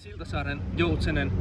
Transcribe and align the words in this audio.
Siltasaaren 0.00 0.62
Joutsenen 0.76 1.32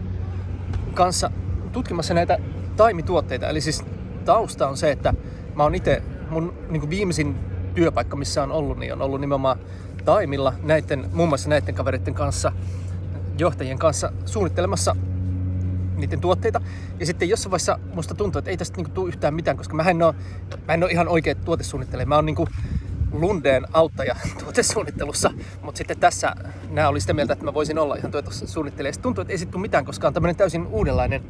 kanssa 0.93 1.31
tutkimassa 1.71 2.13
näitä 2.13 2.37
taimituotteita. 2.77 3.49
Eli 3.49 3.61
siis 3.61 3.85
tausta 4.25 4.67
on 4.67 4.77
se, 4.77 4.91
että 4.91 5.13
mä 5.55 5.63
oon 5.63 5.75
itse, 5.75 6.03
mun 6.29 6.53
niin 6.69 6.89
viimeisin 6.89 7.35
työpaikka, 7.75 8.15
missä 8.15 8.43
on 8.43 8.51
ollut, 8.51 8.77
niin 8.77 8.93
on 8.93 9.01
ollut 9.01 9.21
nimenomaan 9.21 9.59
taimilla 10.05 10.53
näiden, 10.63 11.09
muun 11.13 11.29
muassa 11.29 11.49
näiden 11.49 11.75
kavereiden 11.75 12.13
kanssa, 12.13 12.51
johtajien 13.37 13.79
kanssa 13.79 14.11
suunnittelemassa 14.25 14.95
niiden 15.95 16.21
tuotteita. 16.21 16.61
Ja 16.99 17.05
sitten 17.05 17.29
jossain 17.29 17.51
vaiheessa 17.51 17.79
musta 17.93 18.15
tuntuu, 18.15 18.39
että 18.39 18.51
ei 18.51 18.57
tästä 18.57 18.77
niinku 18.77 18.91
tule 18.91 19.07
yhtään 19.07 19.33
mitään, 19.33 19.57
koska 19.57 19.75
mä 19.75 19.83
en 19.83 20.03
ole, 20.03 20.15
mä 20.67 20.73
en 20.73 20.83
ole 20.83 20.91
ihan 20.91 21.07
oikea 21.07 21.35
tuotesuunnittelija. 21.35 22.05
Mä 22.05 22.15
oon 22.15 22.25
niinku 22.25 22.47
Lundeen 23.11 23.65
auttaja 23.73 24.15
tuotesuunnittelussa, 24.43 25.31
mutta 25.61 25.77
sitten 25.77 25.99
tässä 25.99 26.35
nämä 26.69 26.89
oli 26.89 27.01
sitä 27.01 27.13
mieltä, 27.13 27.33
että 27.33 27.45
mä 27.45 27.53
voisin 27.53 27.79
olla 27.79 27.95
ihan 27.95 28.11
tuotesuunnittelija. 28.11 28.93
Sitten 28.93 29.03
tuntuu, 29.03 29.21
että 29.21 29.33
ei 29.33 29.45
tule 29.45 29.61
mitään, 29.61 29.85
koska 29.85 30.07
on 30.07 30.13
tämmöinen 30.13 30.35
täysin 30.35 30.67
uudenlainen 30.67 31.23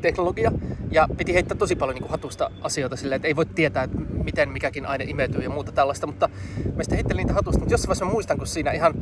teknologia 0.00 0.52
ja 0.90 1.08
piti 1.16 1.34
heittää 1.34 1.56
tosi 1.56 1.76
paljon 1.76 1.94
niin 1.94 2.02
kuin 2.02 2.10
hatusta 2.10 2.50
asioita 2.62 2.96
silleen, 2.96 3.16
että 3.16 3.28
ei 3.28 3.36
voi 3.36 3.46
tietää, 3.46 3.82
että 3.82 3.98
miten 4.24 4.48
mikäkin 4.48 4.86
aine 4.86 5.04
imeytyy 5.04 5.42
ja 5.42 5.50
muuta 5.50 5.72
tällaista, 5.72 6.06
mutta 6.06 6.28
mä 6.76 6.82
sitten 6.82 6.96
heittelin 6.96 7.20
niitä 7.20 7.34
hatusta, 7.34 7.58
mutta 7.58 7.74
jossain 7.74 7.88
vaiheessa 7.88 8.04
mä 8.04 8.10
muistan, 8.10 8.38
kun 8.38 8.46
siinä 8.46 8.72
ihan 8.72 8.94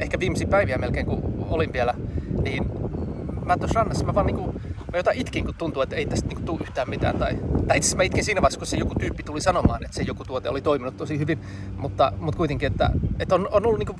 ehkä 0.00 0.20
viimeisiä 0.20 0.46
päiviä 0.46 0.78
melkein, 0.78 1.06
kun 1.06 1.46
olin 1.50 1.72
vielä, 1.72 1.94
niin 2.42 2.66
mä 3.44 3.56
tuossa 3.56 3.78
rannassa 3.80 4.06
mä 4.06 4.14
vaan 4.14 4.26
niinku, 4.26 4.54
mä 4.96 4.98
jotain 4.98 5.20
itkin, 5.20 5.44
kun 5.44 5.54
tuntuu, 5.54 5.82
että 5.82 5.96
ei 5.96 6.06
tästä 6.06 6.28
niinku 6.28 6.42
tule 6.42 6.58
yhtään 6.62 6.90
mitään. 6.90 7.18
Tai, 7.18 7.38
tai 7.68 7.76
itse 7.76 7.96
mä 7.96 8.02
itkin 8.02 8.24
siinä 8.24 8.42
vaiheessa, 8.42 8.58
kun 8.58 8.66
se 8.66 8.76
joku 8.76 8.94
tyyppi 8.94 9.22
tuli 9.22 9.40
sanomaan, 9.40 9.84
että 9.84 9.96
se 9.96 10.02
joku 10.02 10.24
tuote 10.24 10.48
oli 10.48 10.60
toiminut 10.60 10.96
tosi 10.96 11.18
hyvin. 11.18 11.38
Mutta, 11.76 12.12
mutta 12.18 12.36
kuitenkin, 12.36 12.66
että, 12.66 12.90
että 13.18 13.34
on, 13.34 13.48
on 13.50 13.66
ollut 13.66 13.78
niinku 13.78 13.96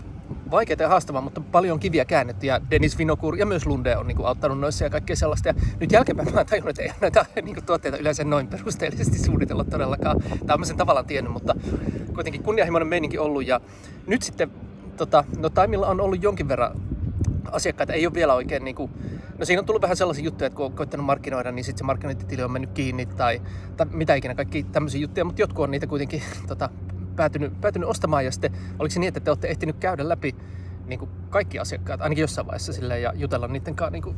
vaikeaa 0.51 0.77
ja 0.81 0.89
haastavaa, 0.89 1.21
mutta 1.21 1.41
paljon 1.41 1.81
kiviä 1.81 2.05
käännetty 2.05 2.47
ja 2.47 2.61
Dennis 2.71 2.99
Vinokur 2.99 3.37
ja 3.37 3.47
myös 3.47 3.67
Lunde 3.67 3.97
on 3.97 4.07
niinku 4.07 4.25
auttanut 4.25 4.61
noissa 4.61 4.85
ja 4.85 4.91
kaikkea 4.91 5.17
sellaista. 5.17 5.49
Ja 5.49 5.55
nyt 5.81 5.93
jälkeenpäin 5.93 6.35
mä 6.35 6.45
tajunnut, 6.45 6.71
että 6.71 6.83
ei 6.83 6.91
näitä 7.01 7.27
niinku 7.43 7.61
tuotteita 7.67 7.99
yleensä 7.99 8.25
noin 8.25 8.47
perusteellisesti 8.47 9.19
suunnitella 9.19 9.65
todellakaan. 9.65 10.23
Tai 10.47 10.59
mä 10.59 10.65
sen 10.65 10.77
tavallaan 10.77 11.07
tiennyt, 11.07 11.33
mutta 11.33 11.55
kuitenkin 12.15 12.43
kunnianhimoinen 12.43 12.89
meininki 12.89 13.19
ollut. 13.19 13.47
Ja 13.47 13.61
nyt 14.07 14.23
sitten, 14.23 14.51
tota, 14.97 15.25
no 15.39 15.51
Taimilla 15.51 15.87
on 15.87 16.01
ollut 16.01 16.23
jonkin 16.23 16.49
verran 16.49 16.81
asiakkaita 17.53 17.93
ei 17.93 18.07
ole 18.07 18.15
vielä 18.15 18.35
oikein 18.35 18.65
niin 18.65 18.77
kuin, 18.77 18.91
no 19.39 19.45
siinä 19.45 19.61
on 19.61 19.67
tullut 19.67 19.83
vähän 19.83 19.97
sellaisia 19.97 20.25
juttuja, 20.25 20.47
että 20.47 20.57
kun 20.57 20.67
on 20.67 20.73
koittanut 20.73 21.07
markkinoida, 21.07 21.53
niin 21.53 21.65
sitten 21.65 21.79
se 21.79 21.85
markkinointitili 21.85 22.43
on 22.43 22.53
mennyt 22.53 22.71
kiinni 22.71 23.07
tai, 23.07 23.43
tai 23.77 23.87
mitä 23.91 24.15
ikinä, 24.15 24.35
kaikki 24.35 24.63
tämmöisiä 24.63 25.01
juttuja, 25.01 25.25
mutta 25.25 25.43
jotkut 25.43 25.65
on 25.65 25.71
niitä 25.71 25.87
kuitenkin 25.87 26.23
tota, 26.49 26.71
päätynyt, 27.17 27.61
päätynyt 27.61 27.89
ostamaan 27.89 28.25
ja 28.25 28.33
sitten 28.33 28.53
oliko 28.79 28.93
se 28.93 29.01
niin, 29.01 29.09
että 29.09 29.21
te 29.21 29.31
olette 29.31 29.49
ehtinyt 29.49 29.77
käydä 29.77 30.09
läpi 30.09 30.37
niin 30.87 30.99
kuin 30.99 31.11
kaikki 31.31 31.59
asiakkaat, 31.59 32.01
ainakin 32.01 32.23
jossain 32.23 32.47
vaiheessa 32.47 32.73
silleen, 32.73 33.03
ja 33.03 33.13
jutella 33.15 33.49
niiden 33.49 33.77
kanssa 33.77 33.91
niin 33.91 34.03
kuin, 34.03 34.17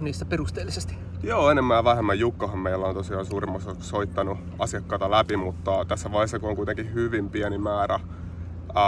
niistä 0.00 0.24
perusteellisesti? 0.24 0.94
Joo, 1.22 1.50
enemmän 1.50 1.76
ja 1.76 1.84
vähemmän. 1.84 2.18
Jukkohan 2.18 2.58
meillä 2.58 2.86
on 2.86 2.94
tosiaan 2.94 3.26
suurimmassa 3.26 3.74
soittanut 3.80 4.38
asiakkaita 4.58 5.10
läpi, 5.10 5.36
mutta 5.36 5.84
tässä 5.88 6.12
vaiheessa 6.12 6.38
kun 6.38 6.50
on 6.50 6.56
kuitenkin 6.56 6.94
hyvin 6.94 7.30
pieni 7.30 7.58
määrä 7.58 8.00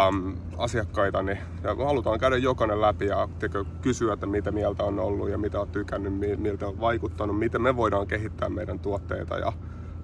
äm, 0.08 0.36
asiakkaita, 0.58 1.22
niin 1.22 1.38
ja 1.62 1.74
halutaan 1.74 2.20
käydä 2.20 2.36
jokainen 2.36 2.80
läpi 2.80 3.06
ja 3.06 3.28
tekö, 3.38 3.64
kysyä, 3.80 4.12
että 4.12 4.26
mitä 4.26 4.50
mieltä 4.50 4.84
on 4.84 4.98
ollut 4.98 5.30
ja 5.30 5.38
mitä 5.38 5.60
on 5.60 5.68
tykännyt, 5.68 6.12
miltä 6.38 6.66
on 6.66 6.80
vaikuttanut, 6.80 7.38
miten 7.38 7.62
me 7.62 7.76
voidaan 7.76 8.06
kehittää 8.06 8.48
meidän 8.48 8.78
tuotteita 8.78 9.38
ja 9.38 9.52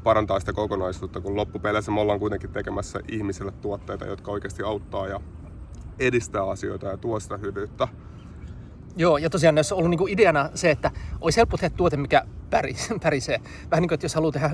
parantaa 0.05 0.41
sitä 0.41 0.53
kokonaisuutta, 0.53 1.21
kun 1.21 1.37
loppupeleissä 1.37 1.91
me 1.91 2.01
ollaan 2.01 2.19
kuitenkin 2.19 2.51
tekemässä 2.51 3.01
ihmisille 3.09 3.53
tuotteita, 3.53 4.07
jotka 4.07 4.31
oikeasti 4.31 4.63
auttaa 4.63 5.09
ja 5.09 5.21
edistää 5.99 6.51
asioita 6.51 6.87
ja 6.87 6.97
tuo 6.97 7.21
sitä 7.21 7.37
hyvyyttä. 7.37 7.89
Joo, 8.97 9.19
ja 9.19 9.31
tosiaan 9.31 9.55
näissä 9.55 9.75
on 9.75 9.79
ollut 9.79 9.91
niinku 9.91 10.07
ideana 10.07 10.51
se, 10.55 10.71
että 10.71 10.91
olisi 11.21 11.37
helppo 11.37 11.57
tehdä 11.57 11.77
tuote, 11.77 11.97
mikä 11.97 12.23
pärisee. 13.03 13.41
Vähän 13.71 13.83
niin 13.83 13.89
kuin, 13.89 13.95
että 13.95 14.05
jos 14.05 14.15
haluaa 14.15 14.33
tehdä 14.33 14.51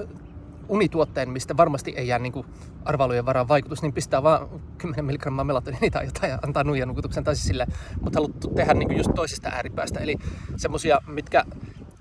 unituotteen, 0.68 1.30
mistä 1.30 1.56
varmasti 1.56 1.94
ei 1.96 2.08
jää 2.08 2.18
niin 2.18 2.44
arvailujen 2.84 3.26
varaan 3.26 3.48
vaikutus, 3.48 3.82
niin 3.82 3.92
pistää 3.92 4.22
vaan 4.22 4.48
10 4.78 5.04
milligrammaa 5.04 5.44
melatoninia 5.44 5.90
tai 5.90 6.04
jotain 6.04 6.30
ja 6.30 6.38
antaa 6.42 6.64
nuijan 6.64 6.88
nukutuksen 6.88 7.24
tai 7.24 7.36
siis 7.36 7.46
sille, 7.46 7.66
mutta 8.00 8.18
haluttu 8.18 8.48
tehdä 8.48 8.74
niin 8.74 8.96
just 8.96 9.10
toisesta 9.14 9.48
ääripäästä. 9.48 10.00
Eli 10.00 10.16
semmosia, 10.56 10.98
mitkä 11.06 11.44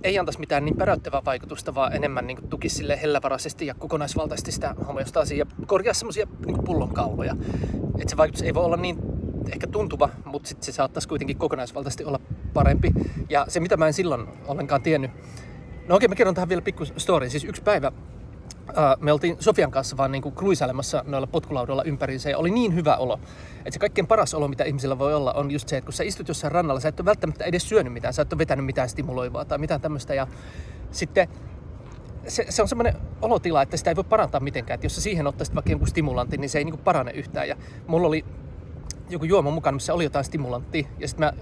ei 0.03 0.19
antaisi 0.19 0.39
mitään 0.39 0.65
niin 0.65 0.77
päräyttävää 0.77 1.21
vaikutusta, 1.25 1.75
vaan 1.75 1.93
enemmän 1.93 2.27
niin 2.27 2.49
tukisi 2.49 2.75
sille 2.75 3.01
hellävaraisesti 3.01 3.65
ja 3.65 3.73
kokonaisvaltaisesti 3.73 4.51
sitä 4.51 4.75
homeostaasia 4.87 5.37
ja 5.37 5.45
korjaa 5.67 5.93
semmoisia 5.93 6.27
niin 6.45 6.63
pullonkauloja. 6.65 7.35
Että 7.99 8.09
se 8.09 8.17
vaikutus 8.17 8.41
ei 8.41 8.53
voi 8.53 8.65
olla 8.65 8.77
niin 8.77 8.97
ehkä 9.53 9.67
tuntuva, 9.67 10.09
mutta 10.25 10.49
sitten 10.49 10.65
se 10.65 10.71
saattaisi 10.71 11.07
kuitenkin 11.07 11.37
kokonaisvaltaisesti 11.37 12.05
olla 12.05 12.19
parempi. 12.53 12.91
Ja 13.29 13.45
se, 13.47 13.59
mitä 13.59 13.77
mä 13.77 13.87
en 13.87 13.93
silloin 13.93 14.27
ollenkaan 14.47 14.81
tiennyt, 14.81 15.11
No 15.87 15.95
okei, 15.95 16.07
mä 16.07 16.15
kerron 16.15 16.35
tähän 16.35 16.49
vielä 16.49 16.61
pikku 16.61 16.85
story. 16.85 17.29
Siis 17.29 17.43
yksi 17.43 17.61
päivä 17.61 17.91
me 18.99 19.11
oltiin 19.11 19.37
Sofian 19.39 19.71
kanssa 19.71 19.97
vaan 19.97 20.11
niinku 20.11 20.31
kruisailemassa 20.31 21.03
noilla 21.07 21.27
potkulaudoilla 21.27 21.83
ympäriinsä 21.83 22.29
ja 22.29 22.37
oli 22.37 22.51
niin 22.51 22.75
hyvä 22.75 22.97
olo. 22.97 23.19
Että 23.57 23.71
se 23.71 23.79
kaikkein 23.79 24.07
paras 24.07 24.33
olo, 24.33 24.47
mitä 24.47 24.63
ihmisillä 24.63 24.99
voi 24.99 25.13
olla, 25.13 25.33
on 25.33 25.51
just 25.51 25.67
se, 25.67 25.77
että 25.77 25.85
kun 25.85 25.93
sä 25.93 26.03
istut 26.03 26.27
jossain 26.27 26.51
rannalla, 26.51 26.79
sä 26.79 26.89
et 26.89 26.99
ole 26.99 27.05
välttämättä 27.05 27.45
edes 27.45 27.69
syönyt 27.69 27.93
mitään, 27.93 28.13
sä 28.13 28.21
et 28.21 28.33
ole 28.33 28.37
vetänyt 28.37 28.65
mitään 28.65 28.89
stimuloivaa 28.89 29.45
tai 29.45 29.57
mitään 29.57 29.81
tämmöistä. 29.81 30.13
Ja 30.13 30.27
sitten 30.91 31.27
se, 32.27 32.45
se 32.49 32.61
on 32.61 32.67
semmoinen 32.67 32.95
olotila, 33.21 33.61
että 33.61 33.77
sitä 33.77 33.91
ei 33.91 33.95
voi 33.95 34.03
parantaa 34.03 34.39
mitenkään. 34.39 34.75
Että 34.75 34.85
jos 34.85 34.95
sä 34.95 35.01
siihen 35.01 35.27
ottaisit 35.27 35.55
vaikka 35.55 35.71
jonkun 35.71 35.87
stimulantin, 35.87 36.41
niin 36.41 36.49
se 36.49 36.57
ei 36.57 36.63
niinku 36.63 36.81
parane 36.83 37.11
yhtään. 37.11 37.47
Ja 37.47 37.55
mulla 37.87 38.07
oli 38.07 38.25
joku 39.09 39.25
juoma 39.25 39.51
mukana, 39.51 39.75
missä 39.75 39.93
oli 39.93 40.03
jotain 40.03 40.25
stimulanttia. 40.25 40.87
Ja 40.99 41.07
sitten 41.07 41.25
mä 41.25 41.33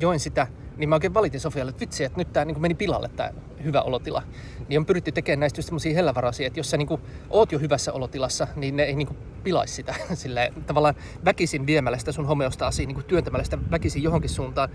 join 0.00 0.20
sitä 0.20 0.46
niin 0.76 0.88
mä 0.88 0.94
oikein 0.94 1.14
valitin 1.14 1.40
Sofialle, 1.40 1.70
että 1.70 1.80
vitsi, 1.80 2.04
että 2.04 2.18
nyt 2.18 2.32
tämä 2.32 2.44
niin 2.44 2.60
meni 2.60 2.74
pilalle 2.74 3.08
tämä 3.08 3.30
hyvä 3.64 3.82
olotila. 3.82 4.22
Niin 4.68 4.78
on 4.78 4.86
pyritty 4.86 5.12
tekemään 5.12 5.40
näistä 5.40 5.58
just 5.58 5.66
semmoisia 5.66 5.94
hellävaraisia, 5.94 6.46
että 6.46 6.58
jos 6.60 6.70
sä 6.70 6.76
niin 6.76 6.88
kuin, 6.88 7.00
oot 7.30 7.52
jo 7.52 7.58
hyvässä 7.58 7.92
olotilassa, 7.92 8.46
niin 8.56 8.76
ne 8.76 8.82
ei 8.82 8.94
niin 8.94 9.06
kuin, 9.06 9.18
pilaisi 9.44 9.74
sitä. 9.74 9.94
Silleen, 10.14 10.54
tavallaan 10.66 10.94
väkisin 11.24 11.66
viemällä 11.66 11.98
sitä 11.98 12.12
sun 12.12 12.26
homeostaasia, 12.26 12.86
niin 12.86 12.94
kuin 12.94 13.06
työntämällä 13.06 13.44
sitä 13.44 13.58
väkisin 13.70 14.02
johonkin 14.02 14.30
suuntaan, 14.30 14.68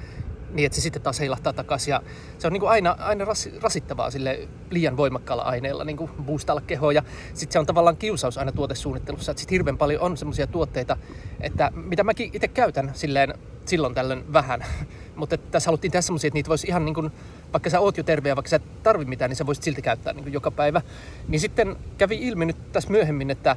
niin 0.53 0.66
että 0.66 0.75
se 0.75 0.81
sitten 0.81 1.01
taas 1.01 1.19
heilahtaa 1.19 1.53
takaisin. 1.53 1.91
Ja 1.91 2.01
se 2.38 2.47
on 2.47 2.53
niin 2.53 2.59
kuin 2.62 2.69
aina, 2.69 2.95
aina 3.00 3.25
ras, 3.25 3.50
rasittavaa 3.62 4.12
sille 4.12 4.47
liian 4.69 4.97
voimakkaalla 4.97 5.44
aineella 5.44 5.84
niin 5.84 5.97
kuin 5.97 6.12
boostailla 6.23 6.62
kehoa. 6.62 6.94
Ja 6.94 7.03
sitten 7.34 7.53
se 7.53 7.59
on 7.59 7.66
tavallaan 7.66 7.97
kiusaus 7.97 8.38
aina 8.38 8.51
tuotesuunnittelussa, 8.51 9.34
sitten 9.35 9.53
hirveän 9.56 9.78
paljon 9.78 10.01
on 10.01 10.17
semmoisia 10.17 10.47
tuotteita, 10.47 10.97
että 11.41 11.72
mitä 11.75 12.03
mäkin 12.03 12.29
itse 12.34 12.47
käytän 12.47 12.91
silleen 12.94 13.34
silloin 13.66 13.95
tällöin 13.95 14.34
vähän. 14.34 14.66
Mutta 15.16 15.38
tässä 15.38 15.67
haluttiin 15.67 15.91
tehdä 15.91 16.01
semmoisia, 16.01 16.28
että 16.28 16.35
niitä 16.35 16.50
voisi 16.50 16.68
ihan 16.68 16.85
niin 16.85 16.95
kuin, 16.95 17.12
vaikka 17.53 17.69
sä 17.69 17.79
oot 17.79 17.97
jo 17.97 18.03
terve 18.03 18.29
ja 18.29 18.35
vaikka 18.35 18.50
sä 18.50 18.56
et 18.56 18.83
tarvi 18.83 19.06
mitään, 19.06 19.29
niin 19.29 19.35
sä 19.35 19.45
voisit 19.45 19.63
silti 19.63 19.81
käyttää 19.81 20.13
niin 20.13 20.23
kuin 20.23 20.33
joka 20.33 20.51
päivä. 20.51 20.81
Niin 21.28 21.39
sitten 21.39 21.75
kävi 21.97 22.16
ilmi 22.16 22.45
nyt 22.45 22.72
tässä 22.72 22.89
myöhemmin, 22.89 23.29
että 23.29 23.56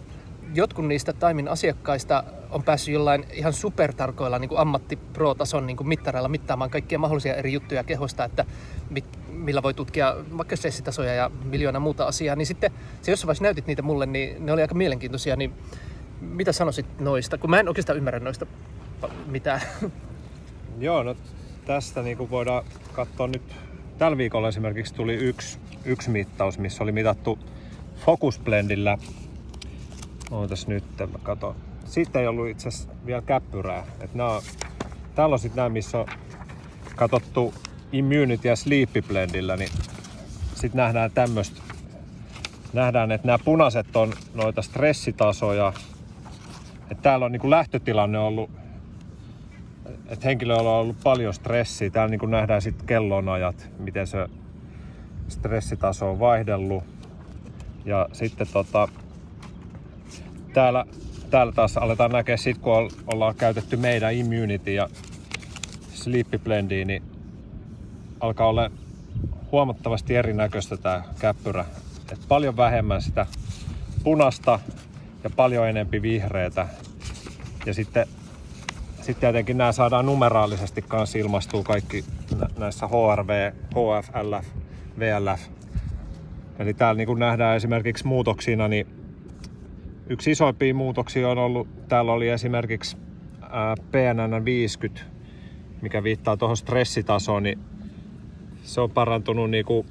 jotkut 0.55 0.87
niistä 0.87 1.13
Taimin 1.13 1.49
asiakkaista 1.49 2.25
on 2.51 2.63
päässyt 2.63 2.95
jollain 2.95 3.25
ihan 3.33 3.53
supertarkoilla 3.53 4.39
niin 4.39 4.51
ammatti-pro-tason 4.57 5.67
niin 5.67 5.89
mittareilla 5.89 6.29
mittaamaan 6.29 6.71
kaikkia 6.71 6.99
mahdollisia 6.99 7.35
eri 7.35 7.53
juttuja 7.53 7.85
kehosta, 7.85 8.25
että 8.25 8.45
mit, 8.91 9.05
millä 9.29 9.63
voi 9.63 9.75
tutkia 9.75 10.17
vaikka 10.39 10.57
stressitasoja 10.57 11.15
ja 11.15 11.31
miljoona 11.45 11.81
muuta 11.81 12.05
asiaa. 12.05 12.37
Niin 12.37 12.47
sitten 12.47 12.71
se 13.03 13.13
jossain 13.13 13.27
vaiheessa 13.27 13.45
näytit 13.45 13.67
niitä 13.67 13.83
mulle, 13.83 14.07
niin 14.07 14.47
ne 14.47 14.53
oli 14.53 14.63
aika 14.63 14.75
mielenkiintoisia. 14.75 15.37
Niin 15.37 15.53
mitä 16.21 16.53
sanoisit 16.53 17.01
noista? 17.01 17.39
Kun 17.39 17.51
mä 17.51 17.61
en 17.61 17.69
oikeastaan 17.69 17.99
ymmärrä 17.99 18.21
noista 18.21 18.47
mitään. 19.27 19.61
Joo, 20.79 21.03
no 21.03 21.17
tästä 21.65 22.03
niin 22.03 22.17
kuin 22.17 22.31
voidaan 22.31 22.65
katsoa 22.93 23.27
nyt. 23.27 23.43
Tällä 23.99 24.17
viikolla 24.17 24.49
esimerkiksi 24.49 24.95
tuli 24.95 25.15
yksi, 25.15 25.59
yksi 25.85 26.11
mittaus, 26.11 26.59
missä 26.59 26.83
oli 26.83 26.93
mitattu 26.93 27.39
Focus 27.97 28.39
Blendillä. 28.39 28.99
Ootas 30.31 30.67
nyt, 30.67 30.85
mä 30.99 31.19
katon. 31.23 31.55
Sitten 31.85 32.23
ei 32.23 32.29
ollut 32.29 32.49
itse 32.49 32.69
asiassa 32.69 32.93
vielä 33.07 33.23
käppyrää. 33.23 33.87
Et 34.01 34.15
nää 34.15 34.29
on, 34.29 34.43
täällä 35.15 35.33
on 35.33 35.39
sitten 35.39 35.57
nämä, 35.57 35.69
missä 35.69 35.99
on 35.99 36.07
katsottu 36.97 37.55
Immunity 37.93 38.49
ja 38.49 38.57
Sleep 38.57 38.91
Blendillä, 39.09 39.57
niin 39.57 39.71
sitten 40.55 40.79
nähdään 40.79 41.11
tämmöistä. 41.11 41.63
Nähdään, 42.73 43.13
että 43.13 43.27
nämä 43.27 43.39
punaiset 43.45 43.97
on 43.97 44.13
noita 44.35 44.63
stressitasoja. 44.63 45.73
Et 46.91 47.03
täällä 47.03 47.27
on 47.27 47.33
niin 47.33 47.41
kuin 47.41 47.51
lähtötilanne 47.51 48.19
ollut 48.19 48.51
että 50.09 50.29
henkilöllä 50.29 50.71
on 50.71 50.77
ollut 50.77 50.97
paljon 51.05 51.35
stressiä. 51.35 51.91
Täällä 51.91 52.17
niin 52.17 52.31
nähdään 52.31 52.63
sitten 52.63 52.87
kellonajat, 52.87 53.71
miten 53.79 54.07
se 54.07 54.29
stressitaso 55.29 56.11
on 56.11 56.19
vaihdellut. 56.19 56.85
Ja 57.85 58.09
sitten 58.13 58.47
tota, 58.53 58.89
täällä, 60.55 60.85
täällä 61.31 61.53
taas 61.53 61.77
aletaan 61.77 62.11
näkeä 62.11 62.37
sit, 62.37 62.59
kun 62.59 62.91
ollaan 63.07 63.35
käytetty 63.35 63.77
meidän 63.77 64.15
Immunity 64.15 64.73
ja 64.73 64.89
Sleep 65.95 66.27
Blendia, 66.45 66.85
niin 66.85 67.03
alkaa 68.21 68.49
olla 68.49 68.71
huomattavasti 69.53 70.17
erinäköistä 70.17 70.77
tämä 70.77 71.03
käppyrä. 71.19 71.65
Et 72.13 72.21
paljon 72.29 72.57
vähemmän 72.57 73.03
sitä 73.03 73.27
punasta 74.05 74.61
ja 75.25 75.31
paljon 75.31 75.69
enempi 75.69 76.03
vihreätä. 76.03 76.69
Ja 77.67 77.75
sitten 77.75 78.07
sitten 78.97 79.21
tietenkin 79.21 79.59
nämä 79.59 79.73
saadaan 79.73 80.07
numeraalisesti 80.07 80.83
kanssa 80.83 81.19
ilmastuu 81.19 81.63
kaikki 81.63 82.05
näissä 82.59 82.87
HRV, 82.87 83.53
HF, 83.53 84.09
LF, 84.23 84.47
VLF. 84.99 85.41
Eli 86.59 86.75
täällä 86.75 86.99
niin 86.99 87.07
kuin 87.07 87.19
nähdään 87.19 87.57
esimerkiksi 87.57 88.07
muutoksina, 88.07 88.69
niin 88.69 89.04
yksi 90.07 90.31
isoimpia 90.31 90.75
muutoksia 90.75 91.29
on 91.29 91.39
ollut, 91.39 91.89
täällä 91.89 92.13
oli 92.13 92.29
esimerkiksi 92.29 92.97
PNN 93.91 94.45
50, 94.45 95.01
mikä 95.83 96.03
viittaa 96.03 96.37
tuohon 96.37 96.57
stressitasoon, 96.57 97.43
niin 97.43 97.59
se 98.63 98.81
on 98.81 98.91
parantunut 98.91 99.51
niin 99.51 99.65
kuin 99.65 99.87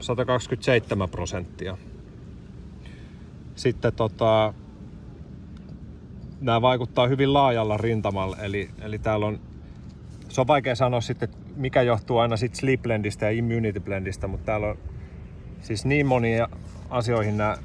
127 0.00 1.08
prosenttia. 1.08 1.76
Sitten 3.54 3.92
tota, 3.92 4.54
nämä 6.40 6.62
vaikuttaa 6.62 7.06
hyvin 7.06 7.32
laajalla 7.32 7.76
rintamalla, 7.76 8.36
eli, 8.36 8.70
eli 8.82 8.98
täällä 8.98 9.26
on, 9.26 9.40
se 10.28 10.40
on 10.40 10.46
vaikea 10.46 10.74
sanoa 10.74 11.00
sitten, 11.00 11.28
mikä 11.56 11.82
johtuu 11.82 12.18
aina 12.18 12.36
sitten 12.36 12.60
sleep 12.60 12.82
blendistä 12.82 13.26
ja 13.26 13.30
immunity 13.30 13.80
blendistä, 13.80 14.26
mutta 14.26 14.46
täällä 14.46 14.66
on 14.66 14.78
siis 15.60 15.84
niin 15.84 16.06
monia 16.06 16.48
asioihin 16.90 17.36
nämä 17.36 17.56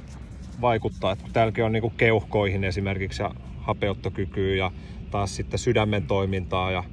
vaikuttaa, 0.61 1.11
että 1.11 1.25
täälläkin 1.33 1.63
on 1.63 1.71
niinku 1.71 1.89
keuhkoihin 1.89 2.63
esimerkiksi 2.63 3.21
ja 3.21 3.31
hapeuttokykyä 3.59 4.55
ja 4.55 4.71
taas 5.11 5.35
sitten 5.35 5.59
sydämen 5.59 6.03
toimintaa 6.03 6.71
ja 6.71 6.83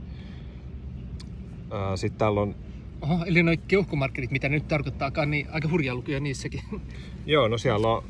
sitten 1.95 2.19
täällä 2.19 2.41
on 2.41 2.55
Oho, 3.01 3.25
eli 3.25 3.43
noin 3.43 3.61
keuhkomarkkerit, 3.69 4.31
mitä 4.31 4.49
ne 4.49 4.55
nyt 4.55 4.69
tarkoittaakaan, 4.69 5.31
niin 5.31 5.47
aika 5.51 5.69
hurjaa 5.69 5.95
lukuja 5.95 6.21
niissäkin. 6.21 6.61
Joo, 7.27 7.49
no 7.49 7.59
siellä 7.59 7.89
on 7.89 8.05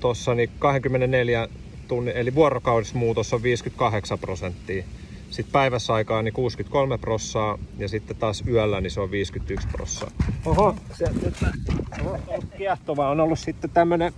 tuossa 0.00 0.34
niin 0.34 0.50
24 0.58 1.48
tunnin, 1.88 2.16
eli 2.16 2.34
vuorokaudessa 2.34 2.98
muutos 2.98 3.34
on 3.34 3.42
58 3.42 4.18
prosenttia. 4.18 4.84
Sitten 5.30 5.52
päivässä 5.52 5.94
aikaa 5.94 6.22
niin 6.22 6.32
63 6.32 6.98
prossaa 6.98 7.58
ja 7.78 7.88
sitten 7.88 8.16
taas 8.16 8.44
yöllä 8.46 8.80
niin 8.80 8.90
se 8.90 9.00
on 9.00 9.10
51 9.10 9.68
prossaa. 9.68 10.10
Oho, 10.46 10.76
se 10.92 11.04
nyt 11.12 11.34
on 11.42 12.20
ollut 12.26 12.44
kiehtovaa. 12.58 13.10
On 13.10 13.20
ollut 13.20 13.38
sitten 13.38 13.70
tämmönen, 13.70 14.12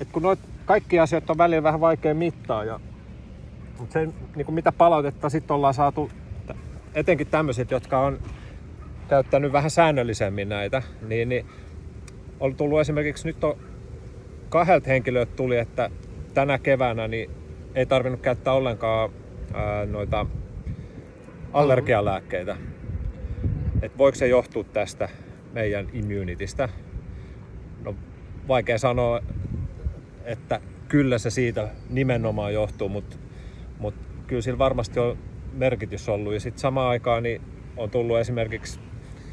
että 0.00 0.12
kun 0.12 0.22
noit 0.22 0.40
kaikki 0.64 0.98
asiat 0.98 1.30
on 1.30 1.38
välillä 1.38 1.62
vähän 1.62 1.80
vaikea 1.80 2.14
mittaa 2.14 2.64
ja 2.64 2.80
mutta 3.78 3.92
se, 3.92 4.08
niin 4.36 4.54
mitä 4.54 4.72
palautetta 4.72 5.30
sitten 5.30 5.54
ollaan 5.54 5.74
saatu, 5.74 6.10
etenkin 6.94 7.26
tämmöiset, 7.26 7.70
jotka 7.70 8.00
on 8.00 8.18
käyttänyt 9.08 9.52
vähän 9.52 9.70
säännöllisemmin 9.70 10.48
näitä, 10.48 10.82
niin, 11.08 11.28
niin 11.28 11.46
on 12.40 12.54
tullut 12.54 12.80
esimerkiksi 12.80 13.28
nyt 13.28 13.44
on 13.44 13.56
kahdelta 14.48 14.88
henkilöltä 14.88 15.32
tuli, 15.36 15.58
että 15.58 15.90
tänä 16.34 16.58
keväänä 16.58 17.08
niin 17.08 17.30
ei 17.74 17.86
tarvinnut 17.86 18.20
käyttää 18.20 18.52
ollenkaan 18.52 19.10
ää, 19.54 19.86
noita 19.86 20.26
allergialääkkeitä. 21.52 22.56
Et 23.82 23.98
voiko 23.98 24.14
se 24.14 24.26
johtua 24.26 24.64
tästä 24.64 25.08
meidän 25.52 25.86
immunitista? 25.92 26.68
No 27.84 27.94
vaikea 28.48 28.78
sanoa, 28.78 29.20
että 30.26 30.60
kyllä 30.88 31.18
se 31.18 31.30
siitä 31.30 31.68
nimenomaan 31.90 32.54
johtuu, 32.54 32.88
mutta 32.88 33.16
mut 33.78 33.94
kyllä 34.26 34.42
sillä 34.42 34.58
varmasti 34.58 35.00
on 35.00 35.18
merkitys 35.52 36.08
ollut. 36.08 36.34
Ja 36.34 36.40
sitten 36.40 36.60
samaan 36.60 36.90
aikaan 36.90 37.22
niin 37.22 37.42
on 37.76 37.90
tullut 37.90 38.18
esimerkiksi 38.18 38.80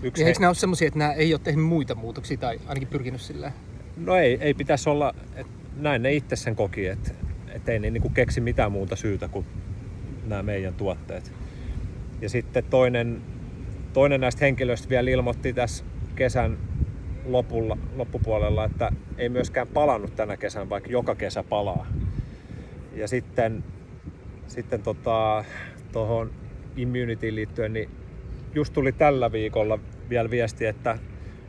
yksi... 0.03 0.21
Ja 0.21 0.27
eikö 0.27 0.39
nämä 0.39 0.49
ole 0.49 0.55
sellaisia, 0.55 0.87
että 0.87 0.99
nämä 0.99 1.13
ei 1.13 1.33
ole 1.33 1.41
tehnyt 1.43 1.65
muita 1.65 1.95
muutoksia 1.95 2.37
tai 2.37 2.59
ainakin 2.67 2.87
pyrkinyt 2.87 3.21
sillä? 3.21 3.51
No 3.97 4.15
ei, 4.15 4.37
ei 4.41 4.53
pitäisi 4.53 4.89
olla, 4.89 5.15
että 5.35 5.53
näin 5.75 6.03
ne 6.03 6.13
itse 6.13 6.35
sen 6.35 6.55
koki, 6.55 6.87
että, 6.87 7.11
että 7.51 7.71
ei 7.71 7.79
ne 7.79 7.89
niin 7.89 8.01
kuin 8.01 8.13
keksi 8.13 8.41
mitään 8.41 8.71
muuta 8.71 8.95
syytä 8.95 9.27
kuin 9.27 9.45
nämä 10.27 10.43
meidän 10.43 10.73
tuotteet. 10.73 11.31
Ja 12.21 12.29
sitten 12.29 12.63
toinen, 12.69 13.21
toinen 13.93 14.21
näistä 14.21 14.45
henkilöistä 14.45 14.89
vielä 14.89 15.09
ilmoitti 15.09 15.53
tässä 15.53 15.83
kesän 16.15 16.57
lopulla, 17.25 17.77
loppupuolella, 17.95 18.65
että 18.65 18.91
ei 19.17 19.29
myöskään 19.29 19.67
palannut 19.67 20.15
tänä 20.15 20.37
kesän, 20.37 20.69
vaikka 20.69 20.89
joka 20.89 21.15
kesä 21.15 21.43
palaa. 21.43 21.87
Ja 22.93 23.07
sitten, 23.07 23.63
sitten 24.47 24.83
tota, 24.83 25.45
tuohon 25.91 26.31
immunityin 26.77 27.35
liittyen, 27.35 27.73
niin 27.73 27.89
just 28.55 28.73
tuli 28.73 28.91
tällä 28.91 29.31
viikolla 29.31 29.79
vielä 30.09 30.29
viesti, 30.29 30.65
että, 30.65 30.97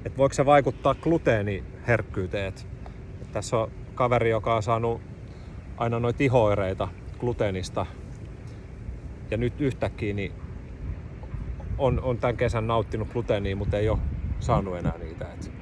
että 0.05 0.17
voiko 0.19 0.33
se 0.33 0.47
vaikuttaa 0.47 0.95
gluteeniherkkyyteen. 0.95 2.47
Että 2.47 2.63
tässä 3.33 3.59
on 3.59 3.71
kaveri, 3.95 4.31
joka 4.31 4.55
on 4.55 4.63
saanut 4.63 5.01
aina 5.77 6.01
noita 6.01 6.23
ihoireita 6.23 6.89
gluteenista. 7.19 7.87
Ja 9.31 9.37
nyt 9.37 9.61
yhtäkkiä 9.61 10.15
niin 10.15 10.33
on, 11.79 12.01
on 12.01 12.19
tämän 12.19 12.37
kesän 12.37 12.67
nauttinut 12.67 13.09
gluteenia, 13.09 13.57
mutta 13.57 13.79
ei 13.79 13.89
ole 13.89 13.99
saanut 14.41 14.77
enää 14.77 14.99
niitä. 14.99 15.33
Et. 15.33 15.54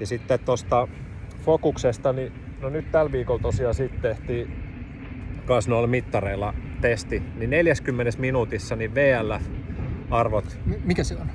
Ja 0.00 0.06
sitten 0.06 0.38
tuosta 0.44 0.88
fokuksesta, 1.44 2.12
niin 2.12 2.32
no 2.60 2.68
nyt 2.68 2.92
tällä 2.92 3.12
viikolla 3.12 3.42
tosiaan 3.42 3.74
sitten 3.74 4.00
tehtiin 4.00 4.52
kas 5.46 5.68
noilla 5.68 5.86
mittareilla 5.86 6.54
testi, 6.80 7.22
niin 7.36 7.50
40 7.50 8.20
minuutissa 8.20 8.76
niin 8.76 8.94
VLF-arvot. 8.94 10.58
Mikä 10.84 11.04
se 11.04 11.14
on? 11.14 11.26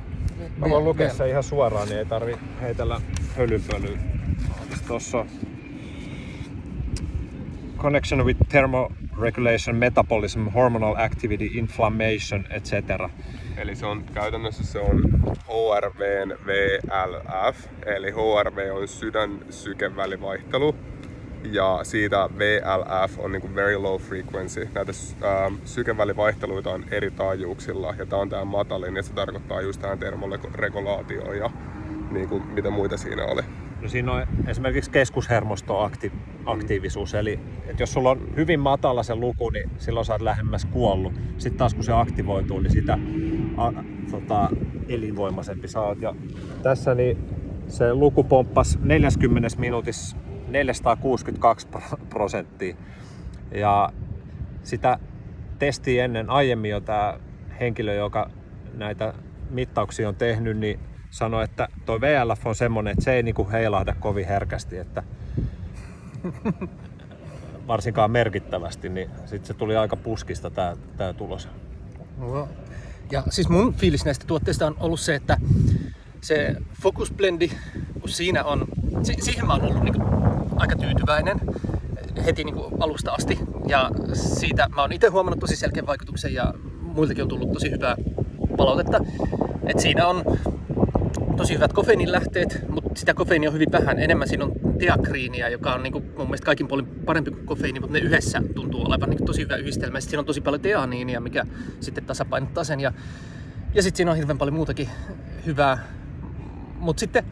Mä 0.57 0.69
voin 0.69 0.85
lukea 0.85 1.09
se 1.09 1.29
ihan 1.29 1.43
suoraan, 1.43 1.87
niin 1.87 1.99
ei 1.99 2.05
tarvi 2.05 2.35
heitellä 2.61 3.01
hölynpölyä. 3.37 3.97
Tuossa 4.87 5.25
connection 7.83 8.25
with 8.25 8.39
thermoregulation, 8.49 9.75
metabolism, 9.75 10.47
hormonal 10.47 10.95
activity, 10.97 11.45
inflammation, 11.45 12.45
etc. 12.49 12.73
Eli 13.57 13.75
se 13.75 13.85
on 13.85 14.03
käytännössä 14.13 14.63
se 14.63 14.79
on 14.79 15.01
HRVn 15.47 16.37
VLF, 16.45 17.57
eli 17.85 18.11
HRV 18.11 18.71
on 18.73 18.87
sydän 18.87 19.39
sykevälivaihtelu 19.49 20.75
ja 21.43 21.79
siitä 21.83 22.29
VLF 22.37 23.19
on 23.19 23.31
niin 23.31 23.55
very 23.55 23.75
low 23.75 24.01
frequency. 24.01 24.69
Näitä 24.75 24.91
ähm, 25.23 25.55
sykevälivaihteluita 25.65 26.69
on 26.69 26.85
eri 26.91 27.11
taajuuksilla 27.11 27.95
ja 27.97 28.05
tämä 28.05 28.21
on 28.21 28.29
tämä 28.29 28.45
matalin 28.45 28.95
ja 28.95 29.03
se 29.03 29.13
tarkoittaa 29.13 29.61
just 29.61 29.81
tähän 29.81 29.99
termoregulaatioon 29.99 31.37
ja 31.37 31.49
niin 32.11 32.29
kuin, 32.29 32.47
mitä 32.47 32.69
muita 32.69 32.97
siinä 32.97 33.25
oli. 33.25 33.41
No 33.83 33.89
siinä 33.89 34.11
on 34.11 34.27
esimerkiksi 34.47 34.91
keskushermostoaktiivisuus, 34.91 37.13
eli 37.13 37.39
että 37.67 37.83
jos 37.83 37.93
sulla 37.93 38.09
on 38.09 38.35
hyvin 38.35 38.59
matala 38.59 39.03
se 39.03 39.15
luku, 39.15 39.49
niin 39.49 39.69
silloin 39.77 40.05
sä 40.05 40.13
oot 40.13 40.21
lähemmäs 40.21 40.65
kuollut. 40.65 41.13
Sitten 41.37 41.57
taas 41.57 41.73
kun 41.73 41.83
se 41.83 41.93
aktivoituu, 41.93 42.59
niin 42.59 42.71
sitä 42.71 42.97
a, 43.57 43.73
tota, 44.11 44.49
elinvoimaisempi 44.89 45.67
saat. 45.67 46.01
Ja 46.01 46.15
tässä 46.61 46.95
niin 46.95 47.17
se 47.67 47.93
luku 47.93 48.23
pomppasi 48.23 48.79
40 48.83 49.49
minuutissa 49.57 50.17
462 50.47 51.67
prosenttia. 52.09 52.75
Ja 53.51 53.89
sitä 54.63 54.99
testi 55.59 55.99
ennen 55.99 56.29
aiemmin 56.29 56.71
jo 56.71 56.81
tämä 56.81 57.19
henkilö, 57.59 57.93
joka 57.93 58.29
näitä 58.73 59.13
mittauksia 59.49 60.09
on 60.09 60.15
tehnyt, 60.15 60.57
niin 60.57 60.79
sanoi, 61.13 61.43
että 61.43 61.67
tuo 61.85 62.01
VLF 62.01 62.47
on 62.47 62.55
semmoinen, 62.55 62.91
että 62.91 63.03
se 63.03 63.13
ei 63.13 63.23
niinku 63.23 63.49
heilahda 63.51 63.95
kovin 63.99 64.27
herkästi, 64.27 64.77
että 64.77 65.03
varsinkaan 67.67 68.11
merkittävästi, 68.11 68.89
niin 68.89 69.09
sitten 69.25 69.45
se 69.45 69.53
tuli 69.53 69.75
aika 69.75 69.95
puskista 69.95 70.49
tämä 70.49 70.77
tää 70.97 71.13
tulos. 71.13 71.49
No. 72.17 72.47
Ja 73.11 73.23
siis 73.29 73.49
mun 73.49 73.73
fiilis 73.73 74.05
näistä 74.05 74.25
tuotteista 74.27 74.67
on 74.67 74.75
ollut 74.79 74.99
se, 74.99 75.15
että 75.15 75.37
se 76.21 76.55
Focus 76.81 77.11
Blendi, 77.11 77.51
kun 78.01 78.09
siinä 78.09 78.43
on, 78.43 78.67
si- 79.03 79.21
siihen 79.21 79.47
mä 79.47 79.53
oon 79.53 79.61
ollut 79.61 79.83
niinku 79.83 80.01
aika 80.55 80.75
tyytyväinen 80.75 81.39
heti 82.25 82.43
niinku 82.43 82.77
alusta 82.79 83.11
asti. 83.11 83.39
Ja 83.67 83.91
siitä 84.13 84.69
mä 84.75 84.81
oon 84.81 84.91
itse 84.93 85.07
huomannut 85.07 85.39
tosi 85.39 85.55
selkeän 85.55 85.87
vaikutuksen 85.87 86.33
ja 86.33 86.53
muiltakin 86.81 87.23
on 87.23 87.29
tullut 87.29 87.53
tosi 87.53 87.71
hyvää 87.71 87.95
palautetta. 88.57 88.99
Et 89.65 89.79
siinä 89.79 90.07
on 90.07 90.23
tosi 91.35 91.53
hyvät 91.53 91.73
kofeiinilähteet, 91.73 92.65
mutta 92.69 92.99
sitä 92.99 93.13
kofeiinia 93.13 93.49
on 93.49 93.53
hyvin 93.53 93.71
vähän. 93.71 93.99
Enemmän 93.99 94.27
siinä 94.27 94.45
on 94.45 94.51
teakriinia, 94.79 95.49
joka 95.49 95.73
on 95.73 95.83
niin 95.83 95.93
kuin, 95.93 96.05
mun 96.17 96.27
mielestä 96.27 96.45
kaikin 96.45 96.67
puolin 96.67 96.85
parempi 96.85 97.31
kuin 97.31 97.45
kofeiini, 97.45 97.79
mutta 97.79 97.93
ne 97.93 97.99
yhdessä 97.99 98.41
tuntuu 98.55 98.85
olevan 98.85 99.09
niin 99.09 99.17
kuin, 99.17 99.25
tosi 99.25 99.41
hyvä 99.41 99.55
yhdistelmä. 99.55 99.99
Sitten 99.99 100.09
siinä 100.09 100.19
on 100.19 100.25
tosi 100.25 100.41
paljon 100.41 100.61
teaniinia, 100.61 101.19
mikä 101.19 101.45
sitten 101.79 102.05
tasapainottaa 102.05 102.63
sen. 102.63 102.79
Ja, 102.79 102.93
ja 103.73 103.83
sitten 103.83 103.97
siinä 103.97 104.11
on 104.11 104.17
hirveän 104.17 104.37
paljon 104.37 104.55
muutakin 104.55 104.89
hyvää. 105.45 105.77
Mutta 106.79 106.99
sitten 106.99 107.23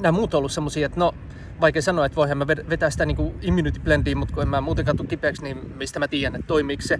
nämä 0.00 0.12
muut 0.12 0.34
on 0.34 0.38
ollut 0.38 0.52
semmosia, 0.52 0.86
että 0.86 1.00
no 1.00 1.14
vaikea 1.60 1.82
sanoa, 1.82 2.06
että 2.06 2.16
voihan 2.16 2.38
mä 2.38 2.46
vetää 2.46 2.90
sitä 2.90 3.06
niin 3.06 3.34
immunity 3.42 3.80
blendiin, 3.80 4.18
mutta 4.18 4.34
kun 4.34 4.42
en 4.42 4.48
mä 4.48 4.60
muutenkaan 4.60 4.96
tule 4.96 5.08
kipeäksi, 5.08 5.42
niin 5.42 5.72
mistä 5.76 5.98
mä 5.98 6.08
tiedän, 6.08 6.34
että 6.34 6.46
toimiiko 6.46 6.82
se. 6.82 6.98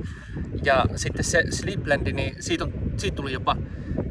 Ja 0.64 0.84
sitten 0.96 1.24
se 1.24 1.44
sleep 1.50 1.80
blendi, 1.80 2.12
niin 2.12 2.36
siitä, 2.40 2.64
on, 2.64 2.72
siitä 2.96 3.16
tuli 3.16 3.32
jopa 3.32 3.56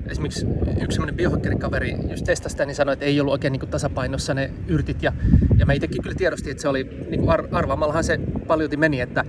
esimerkiksi 0.10 0.46
yksi 0.82 0.96
semmoinen 0.96 1.16
biohakkerikaveri 1.16 1.96
just 2.10 2.26
testasi 2.26 2.54
sitä, 2.54 2.66
niin 2.66 2.76
sanoi, 2.76 2.94
että 2.94 3.06
ei 3.06 3.22
ollut 3.22 3.32
oikein 3.32 3.52
niin 3.52 3.70
tasapainossa 3.70 4.34
ne 4.34 4.54
yrtit. 4.68 5.04
Ja, 5.04 5.14
ja 5.58 5.66
mä 5.66 5.74
itsekin 5.74 6.04
kyllä 6.04 6.16
tiedostin, 6.16 6.52
että 6.52 6.62
se 6.62 6.68
oli, 6.68 6.84
niin 7.10 7.30
ar- 7.30 7.48
arvaamallahan 7.52 8.04
se 8.04 8.20
paljolti 8.48 8.78
meni, 8.78 9.02
että, 9.02 9.24